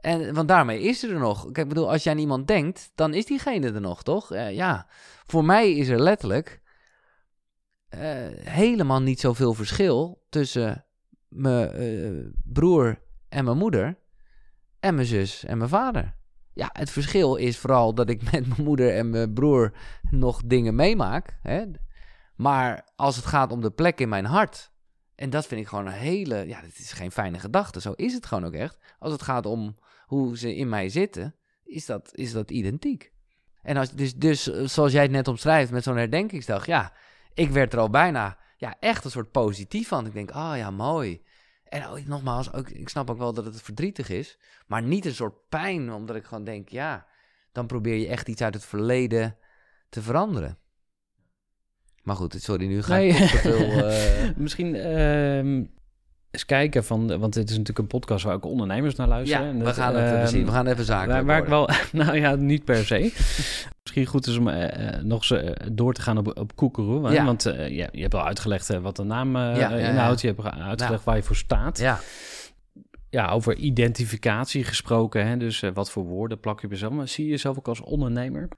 [0.00, 1.42] En want daarmee is er nog.
[1.42, 4.32] Kijk, ik bedoel, als jij aan iemand denkt, dan is diegene er nog, toch?
[4.32, 4.86] Eh, ja,
[5.26, 6.60] voor mij is er letterlijk
[7.88, 8.00] eh,
[8.44, 10.84] helemaal niet zoveel verschil tussen
[11.28, 13.98] mijn eh, broer en mijn moeder
[14.80, 16.16] en mijn zus en mijn vader.
[16.52, 19.72] Ja, het verschil is vooral dat ik met mijn moeder en mijn broer
[20.10, 21.38] nog dingen meemaak.
[21.42, 21.64] Hè?
[22.38, 24.72] Maar als het gaat om de plek in mijn hart.
[25.14, 26.46] En dat vind ik gewoon een hele.
[26.46, 27.80] Ja, dit is geen fijne gedachte.
[27.80, 28.78] Zo is het gewoon ook echt.
[28.98, 29.76] Als het gaat om
[30.06, 31.34] hoe ze in mij zitten,
[31.64, 33.12] is dat, is dat identiek.
[33.62, 36.66] En als, dus, dus eh, zoals jij het net omschrijft met zo'n herdenkingsdag.
[36.66, 36.92] Ja,
[37.34, 40.06] ik werd er al bijna ja, echt een soort positief van.
[40.06, 41.22] Ik denk, ah ja, mooi.
[41.64, 44.38] En ook, nogmaals, ook, ik snap ook wel dat het verdrietig is.
[44.66, 47.06] Maar niet een soort pijn, omdat ik gewoon denk, ja,
[47.52, 49.36] dan probeer je echt iets uit het verleden
[49.88, 50.58] te veranderen.
[52.08, 53.28] Maar goed, sorry, nu ga ik Nee.
[53.28, 53.58] te veel...
[53.88, 55.62] eh, Misschien ehm,
[56.30, 59.44] eens kijken van, want dit is natuurlijk een podcast waar ook ondernemers naar luisteren.
[59.44, 61.08] ja, En we gaan, het, eh, ehm, precies, we gaan even zaken.
[61.08, 63.12] Waar, waar ik wel, nou ja, niet per se.
[63.82, 67.12] Misschien goed is om eh, nog eh, door te gaan op, op Koekeroe.
[67.12, 67.24] Ja.
[67.24, 70.20] Want ja, je hebt al uitgelegd wat de naam Ja, inhoudt.
[70.20, 71.78] Je hebt uitgelegd waar je voor staat.
[71.78, 72.00] Ja,
[73.10, 75.26] Ja, over identificatie gesproken.
[75.26, 75.36] Hè?
[75.36, 76.92] Dus wat voor woorden plak je jezelf.
[76.92, 78.48] Maar zie je jezelf ook als ondernemer?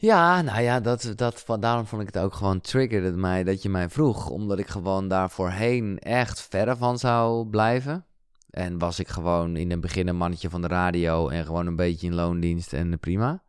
[0.00, 3.68] Ja, nou ja, dat, dat, daarom vond ik het ook gewoon triggerde mij dat je
[3.68, 4.30] mij vroeg.
[4.30, 8.04] Omdat ik gewoon daar voorheen echt verre van zou blijven.
[8.50, 11.76] En was ik gewoon in het begin een mannetje van de radio en gewoon een
[11.76, 13.42] beetje in loondienst en prima.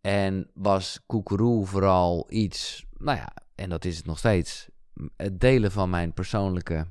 [0.00, 4.68] En was koekeroe vooral iets, nou ja, en dat is het nog steeds,
[5.16, 6.86] het delen van mijn persoonlijke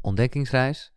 [0.00, 0.92] ontdekkingsreis.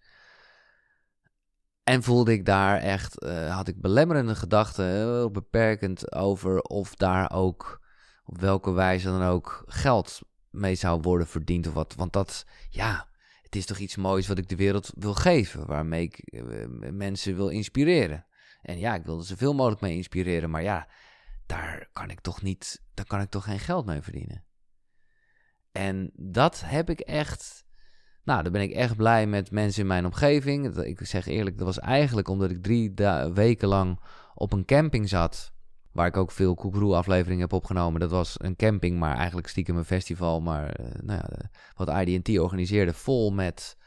[1.83, 7.31] En voelde ik daar echt, eh, had ik belemmerende gedachten, heel beperkend over of daar
[7.31, 7.81] ook,
[8.25, 11.95] op welke wijze dan ook geld mee zou worden verdiend of wat.
[11.95, 13.07] Want dat, ja,
[13.41, 17.35] het is toch iets moois wat ik de wereld wil geven, waarmee ik eh, mensen
[17.35, 18.25] wil inspireren.
[18.61, 20.87] En ja, ik wil er zoveel mogelijk mee inspireren, maar ja,
[21.45, 24.43] daar kan ik toch niet, daar kan ik toch geen geld mee verdienen.
[25.71, 27.62] En dat heb ik echt,
[28.23, 30.77] nou, daar ben ik echt blij met mensen in mijn omgeving.
[30.77, 32.93] Ik zeg eerlijk, dat was eigenlijk omdat ik drie
[33.33, 33.99] weken lang
[34.35, 35.51] op een camping zat.
[35.91, 37.99] Waar ik ook veel Koekeroe afleveringen heb opgenomen.
[37.99, 40.41] Dat was een camping, maar eigenlijk stiekem een festival.
[40.41, 43.77] Maar eh, nou ja, de- wat IDT organiseerde, vol met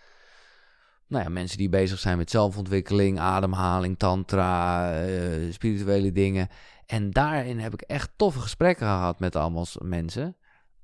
[1.07, 6.49] nou ja, mensen die bezig zijn met zelfontwikkeling, ademhaling, tantra, eh, spirituele dingen.
[6.87, 10.37] En daarin heb ik echt toffe gesprekken gehad met allemaal mensen.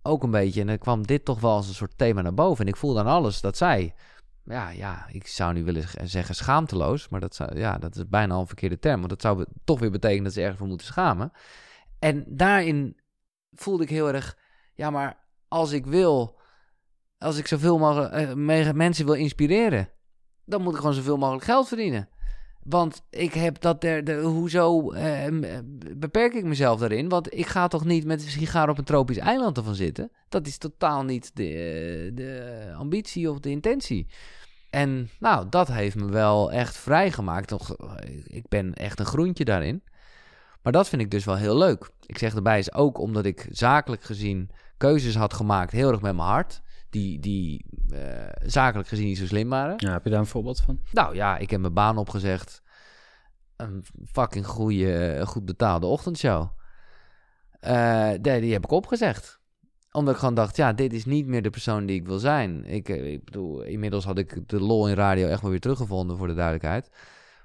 [0.03, 2.64] Ook een beetje, en dan kwam dit toch wel als een soort thema naar boven.
[2.64, 3.94] En ik voelde aan alles dat zij,
[4.44, 8.34] ja, ja, ik zou nu willen zeggen schaamteloos, maar dat, zou, ja, dat is bijna
[8.34, 8.96] al een verkeerde term.
[8.96, 11.32] Want dat zou toch weer betekenen dat ze ergens voor moeten schamen.
[11.98, 13.00] En daarin
[13.53, 14.38] voelde ik heel erg,
[14.74, 16.40] ja, maar als ik wil,
[17.18, 19.88] als ik zoveel mogelijk eh, me- mensen wil inspireren,
[20.44, 22.09] dan moet ik gewoon zoveel mogelijk geld verdienen.
[22.64, 25.26] Want ik heb dat er, de, hoezo eh,
[25.96, 27.08] beperk ik mezelf daarin?
[27.08, 30.10] Want ik ga toch niet met een sigaar op een tropisch eiland ervan zitten?
[30.28, 34.06] Dat is totaal niet de, de ambitie of de intentie.
[34.70, 37.52] En nou, dat heeft me wel echt vrijgemaakt.
[37.52, 37.58] Eh,
[38.24, 39.82] ik ben echt een groentje daarin.
[40.62, 41.90] Maar dat vind ik dus wel heel leuk.
[42.06, 46.16] Ik zeg erbij is ook omdat ik zakelijk gezien keuzes had gemaakt, heel erg met
[46.16, 46.62] mijn hart.
[46.93, 49.74] Die, die eh, zakelijk gezien niet zo slim waren.
[49.76, 50.78] Ja, heb je daar een voorbeeld van?
[50.93, 52.62] Nou ja, ik heb mijn baan opgezegd.
[53.57, 56.49] Een fucking goede, goed betaalde ochtendshow.
[57.61, 59.40] Eh, die, die heb ik opgezegd.
[59.93, 62.64] Omdat ik gewoon dacht, ja, dit is niet meer de persoon die ik wil zijn.
[62.64, 66.16] Ik, eh, ik bedoel, inmiddels had ik de lol in radio echt wel weer teruggevonden,
[66.16, 66.90] voor de duidelijkheid.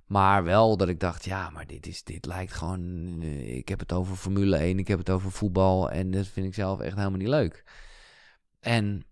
[0.06, 3.18] Maar wel dat ik dacht, ja, maar dit, is, dit lijkt gewoon...
[3.22, 5.92] eh, Ik heb het over Formule 1, ik heb het over voetbal.
[5.92, 7.64] En dat vind ik zelf echt helemaal niet leuk.
[8.60, 9.06] En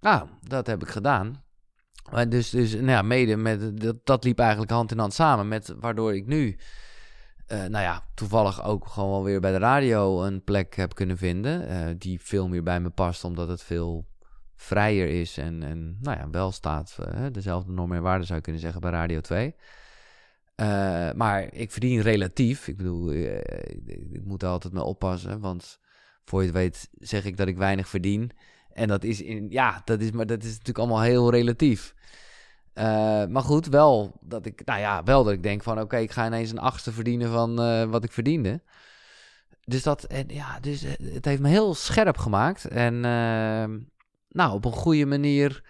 [0.00, 1.42] nou, dat heb ik gedaan.
[2.28, 5.74] Dus, dus nou ja, mede met, dat, dat liep eigenlijk hand in hand samen met
[5.80, 6.58] waardoor ik nu,
[7.46, 11.16] eh, nou ja, toevallig ook gewoon wel weer bij de radio een plek heb kunnen
[11.16, 11.68] vinden.
[11.68, 14.08] eh, die veel meer bij me past, omdat het veel
[14.54, 16.98] vrijer is en, en nou ja, wel staat.
[16.98, 19.54] eh, dezelfde normen en waarden zou je kunnen zeggen bij Radio 2.
[20.54, 22.68] Eh, maar ik verdien relatief.
[22.68, 25.40] Ik bedoel, ik moet er altijd mee oppassen.
[25.40, 25.78] Want
[26.24, 28.30] voor je het weet zeg ik dat ik weinig verdien.
[28.72, 31.94] En dat is, in, ja, dat is, maar dat is natuurlijk allemaal heel relatief.
[32.72, 36.10] Eh, maar goed, wel dat ik, nou ja, wel dat ik denk van, oké, ik
[36.10, 38.60] ga ineens een achtste verdienen van eh, wat ik verdiende.
[39.64, 42.64] Dus dat, en ja, dus eh, het heeft me heel scherp gemaakt.
[42.64, 43.64] En eh,
[44.28, 45.62] nou, op een goede manier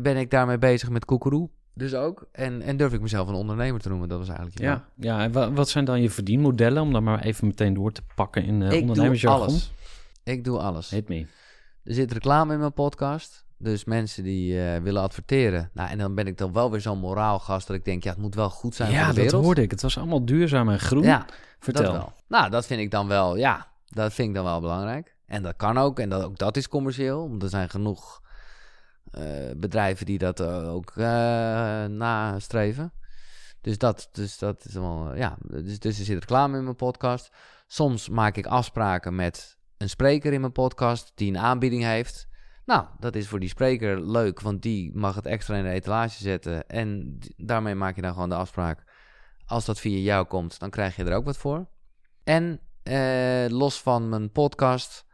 [0.00, 1.50] ben ik daarmee bezig met koekeroe.
[1.74, 2.28] Dus ook.
[2.32, 4.08] En, en durf ik mezelf een ondernemer te noemen.
[4.08, 4.58] Dat was eigenlijk.
[4.58, 6.82] Ja, ja en wa- wat zijn dan je verdienmodellen?
[6.82, 9.42] Om dan maar even meteen door te pakken in uh, ik doe ondernemersjargon.
[9.46, 9.72] alles.
[10.24, 10.90] Ik doe alles.
[10.90, 11.26] Hit me.
[11.84, 13.44] Er zit reclame in mijn podcast.
[13.58, 15.70] Dus mensen die eh, willen adverteren.
[15.74, 18.18] Nou, en dan ben ik dan wel weer zo'n moraalgast dat ik denk, ja, het
[18.18, 19.44] moet wel goed zijn Ja, voor de dat wereld.
[19.44, 19.70] hoorde ik.
[19.70, 21.02] Het was allemaal duurzaam en groen.
[21.02, 21.26] Ja,
[21.58, 21.82] Vertel.
[21.82, 22.12] dat wel.
[22.28, 25.16] Nou, dat vind ik dan wel, ja, dat vind ik dan wel belangrijk.
[25.26, 27.28] En dat kan ook, en dat, ook dat is commercieel.
[27.28, 28.22] Want er zijn genoeg
[29.10, 29.22] eh,
[29.56, 30.92] bedrijven die dat eh, ook
[31.88, 32.92] nastreven.
[33.60, 37.30] Dus dat, dus dat is wel, ja, dus, dus er zit reclame in mijn podcast.
[37.66, 42.28] Soms maak ik afspraken met een spreker in mijn podcast die een aanbieding heeft.
[42.64, 46.22] Nou, dat is voor die spreker leuk, want die mag het extra in de etalage
[46.22, 46.66] zetten.
[46.66, 48.84] En daarmee maak je dan gewoon de afspraak.
[49.46, 51.68] Als dat via jou komt, dan krijg je er ook wat voor.
[52.24, 55.06] En eh, los van mijn podcast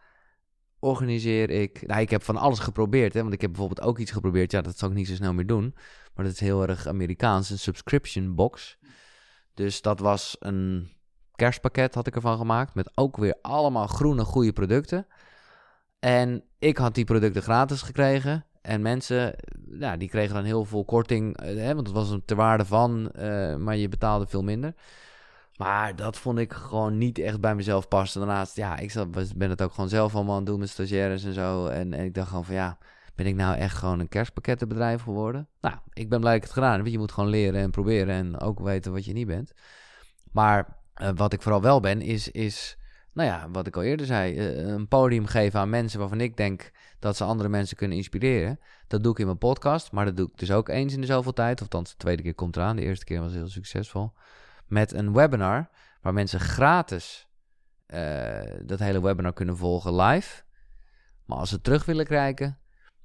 [0.78, 1.86] organiseer ik...
[1.86, 3.20] Nou, ik heb van alles geprobeerd, hè.
[3.20, 4.50] Want ik heb bijvoorbeeld ook iets geprobeerd.
[4.50, 5.74] Ja, dat zal ik niet zo snel meer doen.
[6.14, 7.50] Maar dat is heel erg Amerikaans.
[7.50, 8.78] Een subscription box.
[9.54, 10.95] Dus dat was een
[11.37, 12.74] kerstpakket had ik ervan gemaakt.
[12.74, 15.07] Met ook weer allemaal groene, goede producten.
[15.99, 18.45] En ik had die producten gratis gekregen.
[18.62, 19.34] En mensen,
[19.78, 21.37] ja, die kregen dan heel veel korting.
[21.37, 24.74] eh, Hè, want het was een ter waarde van, eh, maar je betaalde veel minder.
[25.57, 28.20] Maar dat vond ik gewoon niet echt bij mezelf passen.
[28.20, 28.93] Daarnaast, ja, ik
[29.37, 31.66] ben het ook gewoon zelf allemaal aan het doen met stagiaires en zo.
[31.66, 32.78] En, en ik dacht gewoon van, ja,
[33.14, 35.49] ben ik nou echt gewoon een kerstpakkettenbedrijf geworden?
[35.61, 36.87] Nou, ik ben blij ik het gedaan heb.
[36.87, 39.53] Je moet gewoon leren en proberen en ook weten wat je niet bent.
[40.32, 42.76] Maar eh, wat ik vooral wel ben, is, is
[43.16, 46.36] nou ja, wat ik al eerder zei, eh, een podium geven aan mensen waarvan ik
[46.36, 48.61] denk dat ze andere mensen kunnen inspireren.
[48.86, 51.07] Dat doe ik in mijn podcast, maar dat doe ik dus ook eens in de
[51.07, 51.57] zoveel tijd.
[51.57, 52.76] Of althans, de tweede keer komt eraan.
[52.76, 54.12] De eerste keer was heel succesvol.
[54.66, 55.68] Met een webinar
[56.01, 57.28] waar mensen gratis
[57.86, 60.42] eh, dat hele webinar kunnen volgen live.
[61.24, 62.59] Maar als ze terug willen krijgen,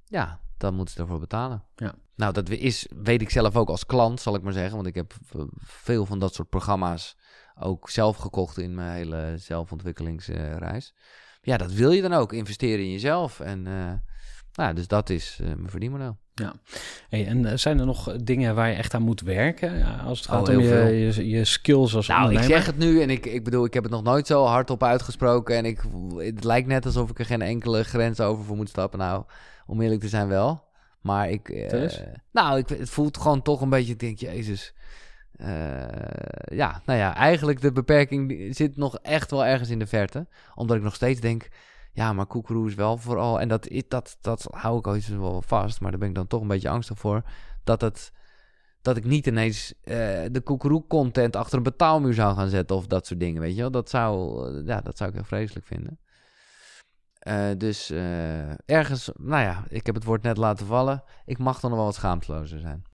[0.04, 1.64] ja, dan moeten ze ervoor betalen.
[1.76, 1.94] Ja.
[2.14, 4.74] Nou, dat is, weet ik zelf ook als klant, zal ik maar zeggen.
[4.74, 5.14] Want ik heb
[5.58, 7.16] veel van dat soort programma's
[7.60, 10.94] ook zelf gekocht in mijn hele zelfontwikkelingsreis.
[11.42, 12.32] ja, dat wil je dan ook.
[12.32, 13.40] Investeren in jezelf.
[13.40, 13.92] En uh,
[14.54, 16.16] nou, dus dat is uh, mijn verdienmodel.
[16.34, 16.54] Ja.
[17.08, 19.78] Hey, en uh, zijn er nog dingen waar je echt aan moet werken?
[19.78, 22.50] Ja, als het gaat oh, om je, je, je, skills als nou, ondernemer?
[22.50, 24.82] ik zeg het nu en ik, ik bedoel, ik heb het nog nooit zo hardop
[24.82, 25.56] uitgesproken.
[25.56, 25.82] En ik,
[26.16, 28.98] het lijkt net alsof ik er geen enkele grens over voor moet stappen.
[28.98, 29.24] Nou,
[29.66, 30.70] om eerlijk te zijn wel.
[31.02, 31.48] Maar ik...
[32.32, 34.74] nou, ik, het voelt gewoon toch een beetje, ik denk, jezus...
[35.36, 35.48] Uh,
[36.44, 40.26] ja, nou ja, eigenlijk de beperking zit nog echt wel ergens in de verte.
[40.54, 41.48] Omdat ik nog steeds denk,
[41.92, 43.40] ja, maar koekeroe is wel vooral...
[43.40, 46.40] En dat, dat, dat hou ik ooit wel vast, maar daar ben ik dan toch
[46.40, 47.22] een beetje angstig voor.
[47.64, 48.12] Dat, het,
[48.82, 49.94] dat ik niet ineens uh,
[50.30, 53.70] de koekeroe-content achter een betaalmuur zou gaan zetten of dat soort dingen, weet je wel.
[53.70, 55.98] Dat zou, ja, dat zou ik heel vreselijk vinden.
[57.28, 57.90] Uh, dus
[58.66, 61.02] ergens, nou ja, ik heb het woord net laten vallen.
[61.24, 62.84] Ik mag dan nog wel wat schaamtelozer zijn.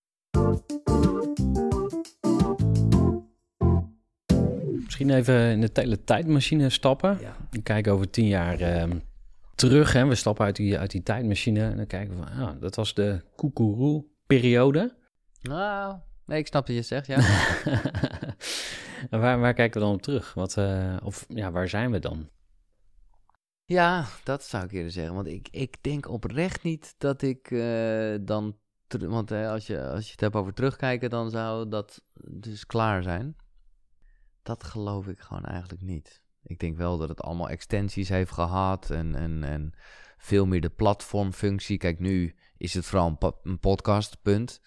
[4.84, 7.18] Misschien even in de teletijdmachine stappen.
[7.20, 7.36] Ja.
[7.50, 8.96] En kijken over tien jaar uh,
[9.54, 9.92] terug.
[9.92, 10.06] Hè.
[10.06, 12.94] We stappen uit die, uit die tijdmachine en dan kijken we van, ah, dat was
[12.94, 14.94] de koekeroe-periode.
[15.42, 17.18] Nou, nee, ik snap wat je zegt, ja.
[19.18, 20.34] waar, waar kijken we dan op terug?
[20.34, 22.28] Wat, uh, of ja, waar zijn we dan?
[23.68, 25.14] Ja, dat zou ik eerder zeggen.
[25.14, 28.58] Want ik, ik denk oprecht niet dat ik uh, dan...
[28.86, 33.36] Want als, je, als je het hebt over terugkijken, dan zou dat dus klaar zijn.
[34.42, 36.22] Dat geloof ik gewoon eigenlijk niet.
[36.42, 39.72] Ik denk wel dat het allemaal extensies heeft gehad en, en, en
[40.18, 41.78] veel meer de platformfunctie.
[41.78, 44.60] Kijk, nu is het vooral een, een podcast, punt.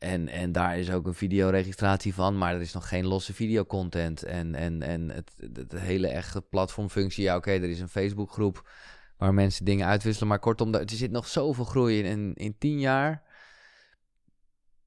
[0.00, 4.22] En, en daar is ook een videoregistratie van, maar er is nog geen losse videocontent.
[4.22, 8.70] En, en, en het, het hele echte platformfunctie, ja oké, er is een Facebookgroep
[9.16, 10.28] waar mensen dingen uitwisselen.
[10.28, 12.04] Maar kortom, er zit nog zoveel groei in.
[12.04, 13.22] En in tien jaar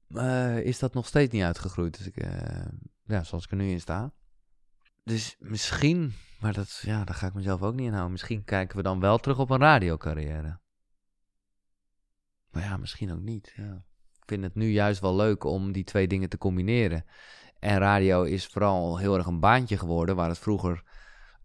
[0.08, 1.98] uh, is dat nog steeds niet uitgegroeid.
[1.98, 2.66] Dus ik, uh,
[3.04, 4.12] ja, zoals ik er nu in sta.
[5.04, 8.12] Dus misschien, maar dat, ja, daar ga ik mezelf ook niet in houden.
[8.12, 10.60] Misschien kijken we dan wel terug op een radiocarrière.
[12.50, 13.52] Maar ja, misschien ook niet.
[13.56, 13.84] Ja.
[14.26, 17.04] Vind het nu juist wel leuk om die twee dingen te combineren.
[17.58, 20.82] En radio is vooral heel erg een baantje geworden, waar het vroeger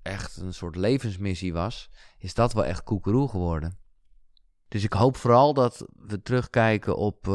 [0.02, 1.90] echt een soort levensmissie was.
[2.18, 3.78] Is dat wel echt koekeroe geworden.
[4.68, 7.28] Dus ik hoop vooral dat we terugkijken op.
[7.28, 7.34] Uh,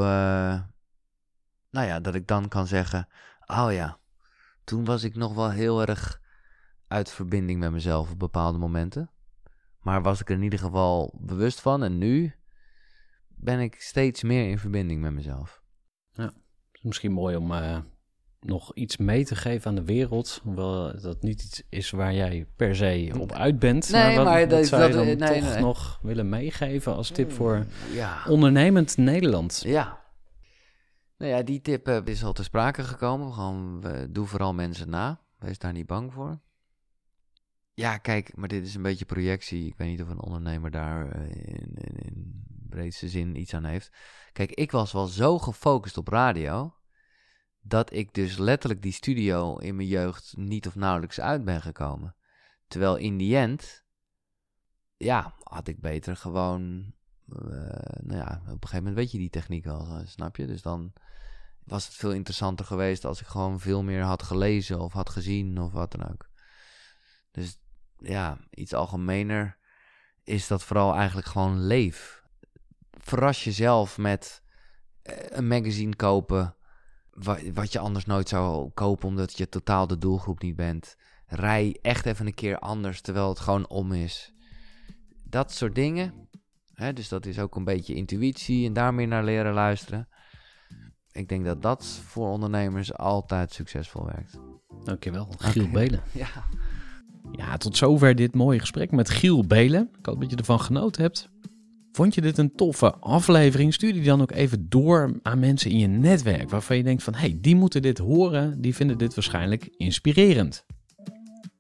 [1.71, 3.09] nou ja, dat ik dan kan zeggen:
[3.47, 3.99] Oh ja,
[4.65, 6.21] toen was ik nog wel heel erg
[6.89, 9.11] uit verbinding met mezelf op bepaalde momenten.
[9.81, 11.83] Maar was ik er in ieder geval bewust van.
[11.83, 12.35] En nu
[13.45, 15.63] ben ik steeds meer in verbinding met mezelf.
[16.13, 16.33] Ja,
[16.73, 17.79] is misschien mooi om uh,
[18.41, 20.41] nog iets mee te geven aan de wereld.
[20.43, 23.91] Hoewel dat niet iets is waar jij per se op uit bent.
[23.91, 25.61] Nee, maar, wat, maar wat dat, zou je dan nee, toch nee.
[25.61, 28.25] nog willen meegeven als tip voor ja.
[28.29, 29.63] ondernemend Nederland?
[29.67, 30.03] Ja.
[31.19, 33.33] Nou ja, die tip uh, is al te sprake gekomen.
[33.33, 35.21] Gewoon, uh, doe vooral mensen na.
[35.39, 36.41] Wees daar niet bang voor.
[37.75, 39.67] Ja, kijk, maar dit is een beetje projectie.
[39.67, 42.45] Ik weet niet of een ondernemer daar in, in, in,
[42.75, 43.91] breedste zin iets aan heeft.
[44.33, 46.75] Kijk, ik was wel zo gefocust op radio.
[47.67, 52.17] dat ik dus letterlijk die studio in mijn jeugd niet of nauwelijks uit ben gekomen.
[52.67, 53.85] Terwijl in die end.
[54.97, 56.93] ja, had ik beter gewoon.
[58.01, 60.47] nou ja, op een gegeven moment weet je die techniek wel, snap je?
[60.47, 60.93] Dus dan
[61.65, 65.61] was het veel interessanter geweest als ik gewoon veel meer had gelezen of had gezien
[65.61, 66.31] of wat dan ook.
[67.31, 67.59] Dus
[67.99, 69.59] ja, iets algemener
[70.25, 72.24] is dat vooral eigenlijk gewoon leef.
[73.05, 74.43] Verras jezelf met
[75.03, 76.57] eh, een magazine kopen
[77.53, 80.97] wat je anders nooit zou kopen omdat je totaal de doelgroep niet bent.
[81.27, 84.35] Rij echt even een keer anders terwijl het gewoon om is.
[85.25, 86.29] Dat soort dingen.
[86.73, 90.09] Hè, dus dat is ook een beetje intuïtie en daar meer naar leren luisteren
[91.15, 94.39] ik denk dat dat voor ondernemers altijd succesvol werkt.
[94.85, 95.75] Dankjewel, Giel okay.
[95.75, 96.03] Belen.
[96.13, 96.29] Ja.
[97.33, 99.91] ja, tot zover dit mooie gesprek met Giel Belen.
[99.99, 101.31] Ik hoop dat je ervan genoten hebt.
[101.95, 103.75] Vond je dit een toffe aflevering?
[103.75, 107.15] Stuur die dan ook even door aan mensen in je netwerk waarvan je denkt van...
[107.15, 110.65] hey, die moeten dit horen, die vinden dit waarschijnlijk inspirerend.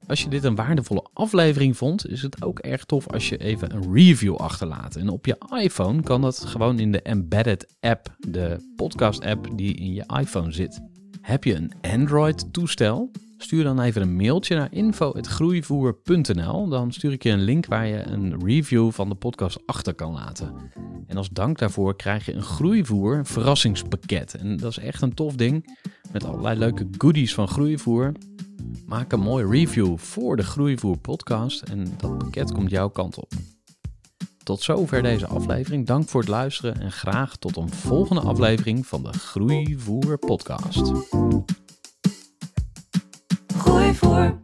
[0.06, 3.74] Als je dit een waardevolle aflevering vond, is het ook erg tof als je even
[3.74, 4.96] een review achterlaat.
[4.96, 9.74] En op je iPhone kan dat gewoon in de Embedded app, de podcast app die
[9.74, 10.80] in je iPhone zit.
[11.20, 13.10] Heb je een Android toestel?
[13.44, 16.68] Stuur dan even een mailtje naar info.groeivoer.nl.
[16.68, 20.12] Dan stuur ik je een link waar je een review van de podcast achter kan
[20.12, 20.54] laten.
[21.06, 24.34] En als dank daarvoor krijg je een Groeivoer verrassingspakket.
[24.34, 25.78] En dat is echt een tof ding
[26.12, 28.12] met allerlei leuke goodies van Groeivoer.
[28.86, 33.32] Maak een mooi review voor de Groeivoer podcast en dat pakket komt jouw kant op.
[34.42, 35.86] Tot zover deze aflevering.
[35.86, 40.92] Dank voor het luisteren en graag tot een volgende aflevering van de Groeivoer podcast.
[43.64, 44.42] Groeivoer.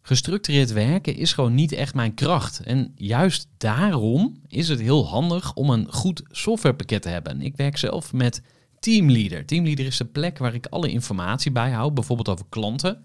[0.00, 2.60] Gestructureerd werken is gewoon niet echt mijn kracht.
[2.60, 7.40] En juist daarom is het heel handig om een goed softwarepakket te hebben.
[7.40, 8.42] Ik werk zelf met
[8.78, 9.46] Teamleader.
[9.46, 13.04] Teamleader is de plek waar ik alle informatie bijhoud, bijvoorbeeld over klanten.